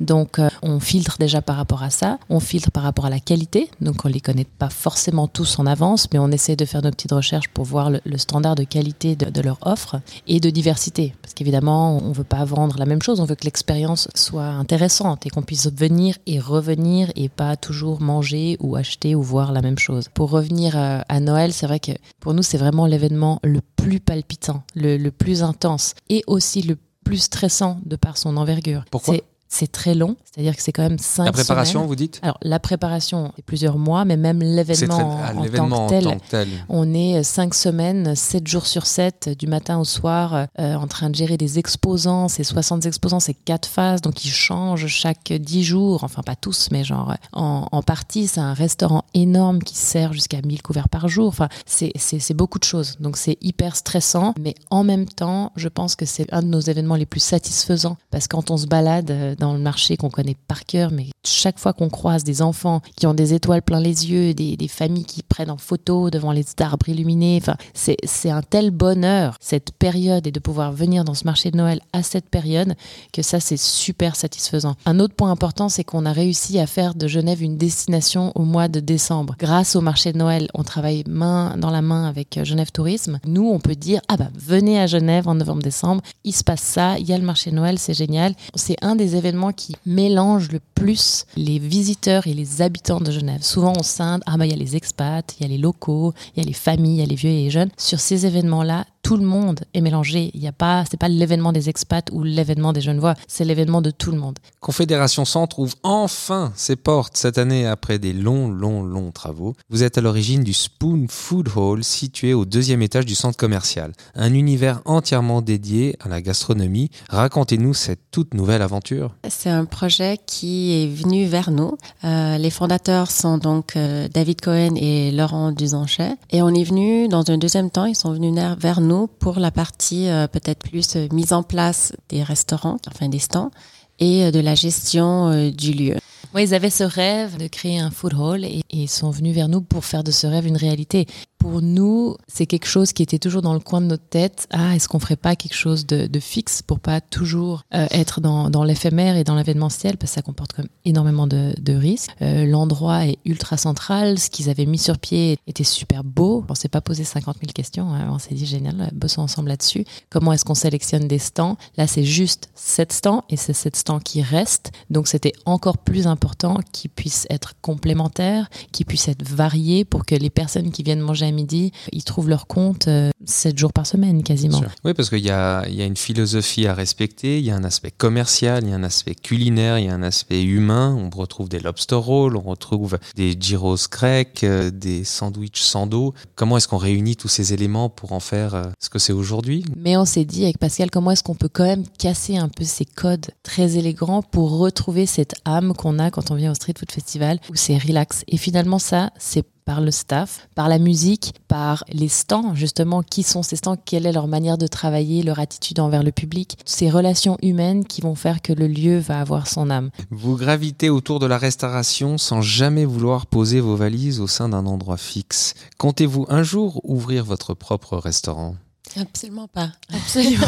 Donc 0.00 0.38
euh, 0.38 0.48
on 0.62 0.80
filtre 0.80 1.16
déjà 1.18 1.42
par 1.42 1.56
rapport 1.56 1.82
à 1.82 1.90
ça. 1.90 2.18
On 2.30 2.40
filtre 2.40 2.70
par 2.70 2.82
rapport 2.82 3.04
à 3.06 3.10
la 3.10 3.20
qualité. 3.20 3.68
Donc 3.80 4.04
on 4.04 4.08
les 4.08 4.20
connaît 4.20 4.46
pas 4.46 4.70
forcément 4.80 5.28
tous 5.28 5.58
en 5.58 5.66
avance, 5.66 6.08
mais 6.12 6.18
on 6.18 6.30
essaie 6.30 6.56
de 6.56 6.64
faire 6.64 6.82
nos 6.82 6.90
petites 6.90 7.12
recherches 7.12 7.48
pour 7.48 7.64
voir 7.64 7.90
le, 7.90 8.00
le 8.04 8.18
standard 8.18 8.54
de 8.54 8.64
qualité 8.64 9.14
de, 9.14 9.30
de 9.30 9.40
leur 9.40 9.58
offre 9.62 10.00
et 10.26 10.40
de 10.40 10.50
diversité. 10.50 11.14
Parce 11.22 11.34
qu'évidemment, 11.34 11.98
on 11.98 12.12
veut 12.12 12.24
pas 12.24 12.44
vendre 12.44 12.78
la 12.78 12.86
même 12.86 13.02
chose. 13.02 13.20
On 13.20 13.26
veut 13.26 13.34
que 13.34 13.44
l'expérience 13.44 14.08
soit 14.14 14.46
intéressante 14.46 15.26
et 15.26 15.30
qu'on 15.30 15.42
puisse 15.42 15.70
venir 15.70 16.16
et 16.26 16.40
revenir 16.40 17.12
et 17.14 17.28
pas 17.28 17.56
toujours 17.56 18.00
manger 18.00 18.56
ou 18.60 18.76
acheter 18.76 19.14
ou 19.14 19.22
voir 19.22 19.52
la 19.52 19.60
même 19.60 19.78
chose. 19.78 20.06
Pour 20.14 20.30
revenir 20.30 20.76
à 20.76 21.20
Noël, 21.20 21.52
c'est 21.52 21.66
vrai 21.66 21.80
que 21.80 21.92
pour 22.20 22.34
nous, 22.34 22.42
c'est 22.42 22.58
vraiment 22.58 22.86
l'événement 22.86 23.38
le 23.44 23.60
plus 23.76 24.00
palpitant, 24.00 24.62
le, 24.74 24.96
le 24.96 25.10
plus 25.10 25.42
intense 25.42 25.94
et 26.08 26.22
aussi 26.26 26.62
le 26.62 26.76
plus 27.04 27.18
stressant 27.18 27.80
de 27.84 27.96
par 27.96 28.16
son 28.16 28.36
envergure. 28.36 28.84
Pourquoi? 28.90 29.16
C'est- 29.52 29.70
très 29.72 29.94
long, 29.94 30.16
c'est-à-dire 30.24 30.56
que 30.56 30.62
c'est 30.62 30.72
quand 30.72 30.82
même 30.82 30.98
cinq 30.98 31.24
La 31.26 31.32
préparation, 31.32 31.80
semaines. 31.80 31.88
vous 31.88 31.96
dites? 31.96 32.18
Alors 32.22 32.38
la 32.42 32.58
préparation, 32.58 33.32
c'est 33.36 33.44
plusieurs 33.44 33.78
mois, 33.78 34.04
mais 34.04 34.16
même 34.16 34.40
l'événement 34.40 34.94
très- 34.94 35.02
en, 35.04 35.18
ah, 35.22 35.32
en 35.36 35.44
tant 35.48 35.70
en 35.72 35.86
que 35.86 35.90
tel. 35.90 36.04
tant 36.04 36.18
que 36.18 36.28
tel. 36.30 36.48
On 36.68 36.92
est 36.94 37.22
cinq 37.22 37.54
semaines, 37.54 38.14
sept 38.14 38.46
jours 38.46 38.66
sur 38.66 38.86
sept, 38.86 39.28
du 39.38 39.46
matin 39.46 39.78
au 39.78 39.84
soir, 39.84 40.46
euh, 40.58 40.74
en 40.74 40.86
train 40.86 41.10
de 41.10 41.14
gérer 41.14 41.36
des 41.36 41.58
exposants. 41.58 42.28
C'est 42.28 42.44
60 42.44 42.86
exposants, 42.86 43.20
c'est 43.20 43.34
quatre 43.34 43.66
phases, 43.68 44.00
donc 44.02 44.24
ils 44.24 44.30
changent 44.30 44.86
chaque 44.86 45.32
dix 45.32 45.62
jours. 45.64 46.04
Enfin, 46.04 46.22
pas 46.22 46.36
tous, 46.36 46.68
mais 46.72 46.84
genre 46.84 47.14
en, 47.32 47.66
en 47.70 47.82
partie, 47.82 48.26
c'est 48.28 48.40
un 48.40 48.54
restaurant 48.54 49.04
énorme 49.14 49.60
qui 49.62 49.76
sert 49.76 50.12
jusqu'à 50.12 50.40
1000 50.42 50.62
couverts 50.62 50.88
par 50.88 51.08
jour. 51.08 51.28
Enfin, 51.28 51.48
c'est- 51.66 51.92
beaucoup 52.34 52.58
de 52.60 52.64
choses. 52.64 52.96
Donc 53.00 53.16
c'est 53.16 53.36
hyper 53.40 53.74
stressant, 53.76 54.34
mais 54.40 54.54
en 54.70 54.84
même 54.84 55.06
temps, 55.06 55.52
je 55.56 55.68
pense 55.68 55.96
que 55.96 56.06
c'est 56.06 56.32
un 56.32 56.42
de 56.42 56.46
nos 56.48 56.60
événements 56.60 56.94
les 56.96 57.06
plus 57.06 57.20
satisfaisants 57.20 57.96
parce 58.10 58.26
que 58.28 58.36
quand 58.36 58.50
on 58.50 58.56
se 58.56 58.66
balade 58.66 59.10
euh, 59.10 59.34
dans 59.40 59.54
le 59.54 59.58
marché 59.58 59.96
qu'on 59.96 60.10
connaît 60.10 60.36
par 60.46 60.64
cœur, 60.64 60.92
mais 60.92 61.08
chaque 61.24 61.58
fois 61.58 61.72
qu'on 61.72 61.88
croise 61.88 62.22
des 62.22 62.42
enfants 62.42 62.80
qui 62.96 63.06
ont 63.06 63.14
des 63.14 63.34
étoiles 63.34 63.62
plein 63.62 63.80
les 63.80 64.10
yeux, 64.10 64.34
des, 64.34 64.56
familles 64.68 65.04
qui 65.04 65.22
prennent 65.22 65.50
en 65.50 65.56
photo 65.56 66.10
devant 66.10 66.30
les 66.30 66.44
arbres 66.60 66.88
illuminés, 66.88 67.38
enfin, 67.42 67.56
c'est 67.74 67.96
c'est 68.04 68.30
un 68.30 68.42
tel 68.42 68.70
bonheur 68.70 69.36
cette 69.40 69.72
période 69.72 70.26
et 70.26 70.30
de 70.30 70.38
pouvoir 70.38 70.70
venir 70.72 71.02
dans 71.04 71.14
ce 71.14 71.24
marché 71.24 71.50
de 71.50 71.56
Noël 71.56 71.80
à 71.92 72.02
cette 72.02 72.28
période 72.28 72.74
que 73.12 73.22
ça 73.22 73.40
c'est 73.40 73.58
super 73.58 74.14
satisfaisant. 74.14 74.76
Un 74.86 75.00
autre 75.00 75.14
point 75.14 75.30
important, 75.30 75.68
c'est 75.68 75.82
qu'on 75.82 76.06
a 76.06 76.12
réussi 76.12 76.58
à 76.58 76.66
faire 76.66 76.94
de 76.94 77.08
Genève 77.08 77.42
une 77.42 77.56
destination 77.56 78.32
au 78.34 78.44
mois 78.44 78.68
de 78.68 78.80
décembre. 78.80 79.34
Grâce 79.38 79.74
au 79.74 79.80
marché 79.80 80.12
de 80.12 80.18
Noël, 80.18 80.48
on 80.54 80.62
travaille 80.62 81.02
main 81.08 81.56
dans 81.56 81.70
la 81.70 81.82
main 81.82 82.06
avec 82.06 82.36
euh, 82.36 82.44
Genève 82.44 82.70
Tourisme. 82.70 83.18
Nous, 83.26 83.48
on 83.48 83.58
peut 83.58 83.74
dire 83.74 84.00
ah 84.08 84.16
bah 84.18 84.28
venez 84.34 84.78
à 84.78 84.86
Genève 84.86 85.26
en 85.26 85.34
novembre-décembre, 85.34 86.02
il 86.24 86.34
se 86.34 86.44
passe 86.44 86.60
ça, 86.60 86.98
il 86.98 87.08
y 87.08 87.12
a 87.12 87.18
le 87.18 87.24
marché 87.24 87.50
de 87.50 87.56
Noël, 87.56 87.78
c'est 87.78 87.94
génial. 87.94 88.34
C'est 88.54 88.76
un 88.82 88.94
des 88.94 89.16
événements 89.16 89.29
qui 89.56 89.76
mélange 89.86 90.50
le 90.50 90.60
plus 90.74 91.24
les 91.36 91.58
visiteurs 91.58 92.26
et 92.26 92.34
les 92.34 92.62
habitants 92.62 93.00
de 93.00 93.10
Genève. 93.10 93.42
Souvent, 93.42 93.72
on 93.78 93.82
scinde 93.82 94.22
ah 94.26 94.36
bah 94.36 94.46
il 94.46 94.50
y 94.50 94.54
a 94.54 94.56
les 94.56 94.76
expats, 94.76 95.34
il 95.38 95.42
y 95.42 95.46
a 95.46 95.48
les 95.48 95.58
locaux, 95.58 96.14
il 96.34 96.42
y 96.42 96.46
a 96.46 96.46
les 96.46 96.52
familles, 96.52 96.96
il 96.96 97.00
y 97.00 97.02
a 97.02 97.06
les 97.06 97.14
vieux 97.14 97.30
et 97.30 97.44
les 97.44 97.50
jeunes. 97.50 97.70
Sur 97.76 98.00
ces 98.00 98.26
événements-là, 98.26 98.86
tout 99.02 99.16
le 99.16 99.24
monde 99.24 99.60
est 99.74 99.80
mélangé. 99.80 100.30
Il 100.34 100.42
y 100.42 100.48
a 100.48 100.52
pas, 100.52 100.84
c'est 100.90 100.96
pas 100.96 101.08
l'événement 101.08 101.52
des 101.52 101.68
expats 101.68 102.10
ou 102.12 102.22
l'événement 102.22 102.72
des 102.72 102.80
Genevois, 102.80 103.14
c'est 103.28 103.44
l'événement 103.44 103.82
de 103.82 103.90
tout 103.90 104.10
le 104.10 104.18
monde. 104.18 104.38
Confédération 104.60 105.24
Centre 105.24 105.58
ouvre 105.58 105.74
enfin 105.82 106.52
ses 106.54 106.76
portes 106.76 107.16
cette 107.16 107.38
année 107.38 107.66
après 107.66 107.98
des 107.98 108.12
longs, 108.12 108.48
longs, 108.48 108.82
longs 108.82 109.10
travaux. 109.10 109.54
Vous 109.70 109.82
êtes 109.82 109.98
à 109.98 110.00
l'origine 110.00 110.44
du 110.44 110.52
Spoon 110.52 111.06
Food 111.08 111.48
Hall 111.56 111.84
situé 111.84 112.34
au 112.34 112.44
deuxième 112.44 112.82
étage 112.82 113.06
du 113.06 113.14
centre 113.14 113.36
commercial. 113.36 113.92
Un 114.14 114.34
univers 114.34 114.80
entièrement 114.84 115.42
dédié 115.42 115.96
à 116.00 116.08
la 116.08 116.20
gastronomie. 116.20 116.90
Racontez-nous 117.08 117.74
cette 117.74 118.00
toute 118.10 118.34
nouvelle 118.34 118.62
aventure. 118.62 119.14
C'est 119.28 119.50
un 119.50 119.64
projet 119.64 120.18
qui 120.26 120.82
est 120.82 120.88
venu 120.88 121.26
vers 121.26 121.50
nous. 121.50 121.76
Euh, 122.04 122.38
les 122.38 122.50
fondateurs 122.50 123.10
sont 123.10 123.38
donc 123.38 123.76
euh, 123.76 124.08
David 124.08 124.40
Cohen 124.40 124.74
et 124.76 125.10
Laurent 125.10 125.52
Duzanchet. 125.52 126.16
Et 126.30 126.42
on 126.42 126.50
est 126.50 126.64
venu, 126.64 127.08
dans 127.08 127.28
un 127.30 127.38
deuxième 127.38 127.70
temps, 127.70 127.86
ils 127.86 127.96
sont 127.96 128.12
venus 128.12 128.34
vers 128.58 128.80
nous 128.80 128.89
pour 129.18 129.38
la 129.38 129.50
partie 129.50 130.08
euh, 130.08 130.26
peut-être 130.26 130.68
plus 130.68 130.96
euh, 130.96 131.08
mise 131.12 131.32
en 131.32 131.42
place 131.42 131.92
des 132.08 132.22
restaurants, 132.22 132.76
enfin 132.88 133.08
des 133.08 133.18
stands, 133.18 133.50
et 133.98 134.24
euh, 134.24 134.30
de 134.30 134.40
la 134.40 134.54
gestion 134.54 135.50
du 135.50 135.72
lieu. 135.72 135.96
Ils 136.36 136.54
avaient 136.54 136.70
ce 136.70 136.84
rêve 136.84 137.38
de 137.38 137.48
créer 137.48 137.78
un 137.78 137.90
food 137.90 138.14
hall 138.14 138.44
et 138.44 138.62
ils 138.70 138.88
sont 138.88 139.10
venus 139.10 139.34
vers 139.34 139.48
nous 139.48 139.60
pour 139.60 139.84
faire 139.84 140.04
de 140.04 140.10
ce 140.10 140.26
rêve 140.26 140.46
une 140.46 140.56
réalité. 140.56 141.06
Pour 141.40 141.62
nous, 141.62 142.16
c'est 142.28 142.44
quelque 142.44 142.66
chose 142.66 142.92
qui 142.92 143.02
était 143.02 143.18
toujours 143.18 143.40
dans 143.40 143.54
le 143.54 143.60
coin 143.60 143.80
de 143.80 143.86
notre 143.86 144.04
tête. 144.06 144.46
Ah, 144.50 144.76
est-ce 144.76 144.88
qu'on 144.88 144.98
ferait 144.98 145.16
pas 145.16 145.36
quelque 145.36 145.54
chose 145.54 145.86
de, 145.86 146.06
de 146.06 146.20
fixe 146.20 146.60
pour 146.60 146.80
pas 146.80 147.00
toujours 147.00 147.62
euh, 147.74 147.86
être 147.92 148.20
dans, 148.20 148.50
dans 148.50 148.62
l'éphémère 148.62 149.16
et 149.16 149.24
dans 149.24 149.34
l'événementiel? 149.36 149.96
Parce 149.96 150.10
que 150.12 150.14
ça 150.16 150.22
comporte 150.22 150.52
quand 150.52 150.62
même 150.64 150.70
énormément 150.84 151.26
de, 151.26 151.54
de 151.58 151.72
risques. 151.72 152.10
Euh, 152.20 152.44
L'endroit 152.44 153.06
est 153.06 153.16
ultra 153.24 153.56
central. 153.56 154.18
Ce 154.18 154.28
qu'ils 154.28 154.50
avaient 154.50 154.66
mis 154.66 154.76
sur 154.76 154.98
pied 154.98 155.38
était 155.46 155.64
super 155.64 156.04
beau. 156.04 156.44
On 156.46 156.54
s'est 156.54 156.68
pas 156.68 156.82
posé 156.82 157.04
50 157.04 157.38
000 157.40 157.52
questions. 157.54 157.90
hein. 157.94 158.08
On 158.10 158.18
s'est 158.18 158.34
dit 158.34 158.44
génial, 158.44 158.90
bossons 158.92 159.22
ensemble 159.22 159.48
là-dessus. 159.48 159.86
Comment 160.10 160.34
est-ce 160.34 160.44
qu'on 160.44 160.54
sélectionne 160.54 161.08
des 161.08 161.18
stands? 161.18 161.56
Là, 161.78 161.86
c'est 161.86 162.04
juste 162.04 162.50
sept 162.54 162.92
stands 162.92 163.24
et 163.30 163.38
c'est 163.38 163.54
sept 163.54 163.76
stands 163.76 164.00
qui 164.00 164.20
restent. 164.20 164.72
Donc, 164.90 165.08
c'était 165.08 165.32
encore 165.46 165.78
plus 165.78 166.06
important 166.06 166.58
qu'ils 166.70 166.90
puissent 166.90 167.26
être 167.30 167.54
complémentaires, 167.62 168.50
qu'ils 168.72 168.84
puissent 168.84 169.08
être 169.08 169.26
variés 169.26 169.86
pour 169.86 170.04
que 170.04 170.14
les 170.14 170.28
personnes 170.28 170.70
qui 170.70 170.82
viennent 170.82 171.00
manger 171.00 171.29
midi, 171.32 171.72
ils 171.92 172.04
trouvent 172.04 172.28
leur 172.28 172.46
compte 172.46 172.88
euh, 172.88 173.10
sept 173.24 173.58
jours 173.58 173.72
par 173.72 173.86
semaine 173.86 174.22
quasiment. 174.22 174.62
Oui, 174.84 174.94
parce 174.94 175.10
qu'il 175.10 175.24
y 175.24 175.30
a, 175.30 175.66
il 175.68 175.74
y 175.74 175.82
a 175.82 175.84
une 175.84 175.96
philosophie 175.96 176.66
à 176.66 176.74
respecter, 176.74 177.38
il 177.38 177.44
y 177.44 177.50
a 177.50 177.56
un 177.56 177.64
aspect 177.64 177.90
commercial, 177.90 178.64
il 178.64 178.70
y 178.70 178.72
a 178.72 178.76
un 178.76 178.82
aspect 178.82 179.14
culinaire, 179.14 179.78
il 179.78 179.86
y 179.86 179.88
a 179.88 179.94
un 179.94 180.02
aspect 180.02 180.42
humain. 180.42 180.96
On 180.98 181.16
retrouve 181.16 181.48
des 181.48 181.60
lobster 181.60 181.96
rolls, 181.96 182.36
on 182.36 182.40
retrouve 182.40 182.98
des 183.16 183.36
gyros 183.38 183.76
grecs, 183.90 184.44
euh, 184.44 184.70
des 184.70 185.04
sandwichs 185.04 185.60
sans 185.60 185.86
dos. 185.86 186.14
Comment 186.34 186.56
est-ce 186.56 186.68
qu'on 186.68 186.78
réunit 186.78 187.16
tous 187.16 187.28
ces 187.28 187.52
éléments 187.52 187.88
pour 187.88 188.12
en 188.12 188.20
faire 188.20 188.54
euh, 188.54 188.64
ce 188.80 188.88
que 188.88 188.98
c'est 188.98 189.12
aujourd'hui? 189.12 189.64
Mais 189.76 189.96
on 189.96 190.04
s'est 190.04 190.24
dit 190.24 190.44
avec 190.44 190.58
Pascal 190.58 190.90
comment 190.90 191.10
est-ce 191.10 191.22
qu'on 191.22 191.34
peut 191.34 191.50
quand 191.52 191.64
même 191.64 191.84
casser 191.98 192.36
un 192.36 192.48
peu 192.48 192.64
ces 192.64 192.84
codes 192.84 193.26
très 193.42 193.76
élégants 193.76 194.22
pour 194.22 194.58
retrouver 194.58 195.06
cette 195.06 195.34
âme 195.44 195.74
qu'on 195.74 195.98
a 195.98 196.10
quand 196.10 196.30
on 196.30 196.34
vient 196.34 196.52
au 196.52 196.54
Street 196.54 196.74
Food 196.78 196.92
Festival 196.92 197.40
où 197.50 197.56
c'est 197.56 197.78
relax. 197.78 198.24
Et 198.28 198.36
finalement 198.36 198.78
ça, 198.78 199.10
c'est 199.18 199.44
par 199.64 199.80
le 199.80 199.90
staff, 199.90 200.48
par 200.54 200.68
la 200.68 200.78
musique, 200.78 201.34
par 201.48 201.84
les 201.88 202.08
stands, 202.08 202.54
justement, 202.54 203.02
qui 203.02 203.22
sont 203.22 203.42
ces 203.42 203.56
stands, 203.56 203.76
quelle 203.76 204.06
est 204.06 204.12
leur 204.12 204.26
manière 204.26 204.58
de 204.58 204.66
travailler, 204.66 205.22
leur 205.22 205.38
attitude 205.38 205.80
envers 205.80 206.02
le 206.02 206.12
public, 206.12 206.58
ces 206.64 206.90
relations 206.90 207.36
humaines 207.42 207.84
qui 207.84 208.00
vont 208.00 208.14
faire 208.14 208.42
que 208.42 208.52
le 208.52 208.66
lieu 208.66 208.98
va 208.98 209.20
avoir 209.20 209.46
son 209.46 209.70
âme. 209.70 209.90
Vous 210.10 210.36
gravitez 210.36 210.90
autour 210.90 211.18
de 211.18 211.26
la 211.26 211.38
restauration 211.38 212.18
sans 212.18 212.42
jamais 212.42 212.84
vouloir 212.84 213.26
poser 213.26 213.60
vos 213.60 213.76
valises 213.76 214.20
au 214.20 214.26
sein 214.26 214.48
d'un 214.48 214.66
endroit 214.66 214.96
fixe. 214.96 215.54
Comptez-vous 215.78 216.26
un 216.28 216.42
jour 216.42 216.80
ouvrir 216.84 217.24
votre 217.24 217.54
propre 217.54 217.96
restaurant? 217.96 218.56
Absolument 218.96 219.48
pas. 219.48 219.70
Absolument. 219.92 220.46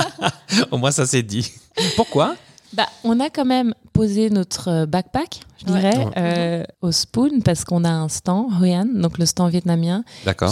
Au 0.70 0.78
moins 0.78 0.90
ça 0.90 1.06
c'est 1.06 1.22
dit. 1.22 1.52
Pourquoi? 1.96 2.34
Bah, 2.72 2.88
on 3.02 3.18
a 3.20 3.30
quand 3.30 3.44
même 3.46 3.74
poser 3.98 4.30
notre 4.30 4.68
euh, 4.68 4.86
backpack, 4.86 5.40
je 5.58 5.72
Ouais. 5.72 5.80
dirais, 5.80 5.98
Ouais. 5.98 6.12
euh, 6.18 6.64
au 6.82 6.92
Spoon 6.92 7.40
parce 7.44 7.64
qu'on 7.64 7.84
a 7.84 7.90
un 7.90 8.08
stand, 8.08 8.46
Huyan, 8.60 8.86
donc 8.94 9.18
le 9.18 9.26
stand 9.26 9.50
vietnamien, 9.50 10.04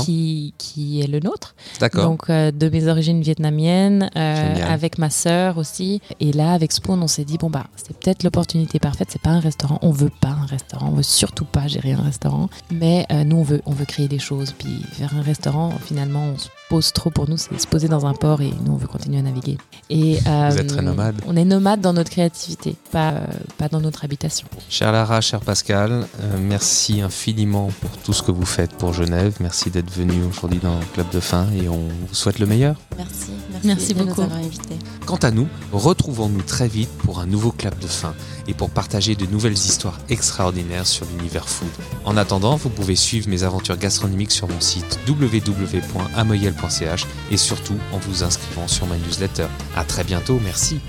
qui, 0.04 0.52
qui 0.58 1.00
est 1.00 1.06
le 1.06 1.20
nôtre. 1.20 1.54
D'accord. 1.80 2.04
Donc 2.04 2.28
euh, 2.28 2.50
de 2.50 2.68
mes 2.68 2.88
origines 2.88 3.20
vietnamiennes, 3.22 4.10
euh, 4.16 4.54
avec 4.68 4.98
ma 4.98 5.10
sœur 5.10 5.58
aussi. 5.58 6.00
Et 6.18 6.32
là, 6.32 6.52
avec 6.52 6.72
Spoon, 6.72 7.00
on 7.00 7.06
s'est 7.06 7.24
dit 7.24 7.38
bon 7.38 7.50
bah 7.50 7.66
c'est 7.76 7.96
peut-être 7.96 8.22
l'opportunité 8.24 8.78
parfaite. 8.80 9.08
C'est 9.12 9.22
pas 9.22 9.30
un 9.30 9.40
restaurant, 9.40 9.78
on 9.82 9.90
veut 9.92 10.10
pas 10.20 10.36
un 10.42 10.46
restaurant, 10.46 10.88
on 10.92 10.96
veut 10.96 11.02
surtout 11.04 11.44
pas 11.44 11.68
gérer 11.68 11.92
un 11.92 12.02
restaurant. 12.02 12.48
Mais 12.72 13.06
euh, 13.12 13.22
nous 13.24 13.36
on 13.36 13.42
veut 13.44 13.62
on 13.66 13.72
veut 13.72 13.84
créer 13.84 14.08
des 14.08 14.18
choses. 14.18 14.52
Puis 14.58 14.82
faire 14.92 15.14
un 15.16 15.22
restaurant, 15.22 15.70
finalement, 15.84 16.24
on 16.34 16.38
se 16.38 16.48
pose 16.68 16.92
trop 16.92 17.10
pour 17.10 17.28
nous, 17.30 17.36
c'est 17.36 17.56
se 17.60 17.66
poser 17.68 17.86
dans 17.86 18.06
un 18.06 18.14
port 18.14 18.40
et 18.42 18.50
nous 18.64 18.72
on 18.72 18.76
veut 18.76 18.88
continuer 18.88 19.18
à 19.20 19.22
naviguer. 19.22 19.56
Et 19.88 20.18
euh, 20.26 20.48
Vous 20.50 20.58
êtes 20.58 20.66
très 20.66 20.82
nomade. 20.82 21.14
On 21.28 21.36
est 21.36 21.44
nomade 21.44 21.80
dans 21.80 21.92
notre 21.92 22.10
créativité, 22.10 22.74
pas 22.90 23.10
euh, 23.12 23.26
pas 23.58 23.68
dans 23.68 23.80
notre 23.80 24.04
habitation. 24.04 24.46
Cher 24.68 24.92
Lara, 24.92 25.20
cher 25.20 25.40
Pascal, 25.40 26.06
euh, 26.20 26.38
merci 26.40 27.00
infiniment 27.00 27.70
pour 27.80 27.90
tout 27.98 28.12
ce 28.12 28.22
que 28.22 28.30
vous 28.32 28.46
faites 28.46 28.72
pour 28.74 28.92
Genève. 28.92 29.36
Merci 29.40 29.70
d'être 29.70 29.90
venu 29.90 30.22
aujourd'hui 30.24 30.58
dans 30.58 30.78
le 30.78 30.84
Club 30.94 31.08
de 31.10 31.20
Fin 31.20 31.46
et 31.52 31.68
on 31.68 31.88
vous 32.08 32.14
souhaite 32.14 32.38
le 32.38 32.46
meilleur. 32.46 32.76
Merci, 32.96 33.30
merci, 33.50 33.66
Merci 33.66 33.94
de 33.94 33.98
beaucoup. 34.04 34.20
nous 34.20 34.26
avoir 34.26 34.38
invités. 34.38 34.76
Quant 35.06 35.16
à 35.16 35.30
nous, 35.30 35.48
retrouvons-nous 35.72 36.42
très 36.42 36.68
vite 36.68 36.90
pour 36.98 37.20
un 37.20 37.26
nouveau 37.26 37.52
Club 37.52 37.78
de 37.78 37.86
Fin 37.86 38.14
et 38.48 38.54
pour 38.54 38.70
partager 38.70 39.14
de 39.14 39.26
nouvelles 39.26 39.52
histoires 39.54 39.98
extraordinaires 40.08 40.86
sur 40.86 41.06
l'univers 41.06 41.48
food. 41.48 41.68
En 42.04 42.16
attendant, 42.16 42.56
vous 42.56 42.70
pouvez 42.70 42.96
suivre 42.96 43.28
mes 43.28 43.42
aventures 43.42 43.76
gastronomiques 43.76 44.32
sur 44.32 44.48
mon 44.48 44.60
site 44.60 44.98
www.amoyel.ch 45.08 47.06
et 47.30 47.36
surtout 47.36 47.76
en 47.92 47.98
vous 47.98 48.22
inscrivant 48.22 48.68
sur 48.68 48.86
ma 48.86 48.96
newsletter. 48.96 49.46
À 49.76 49.84
très 49.84 50.04
bientôt, 50.04 50.40
merci. 50.42 50.80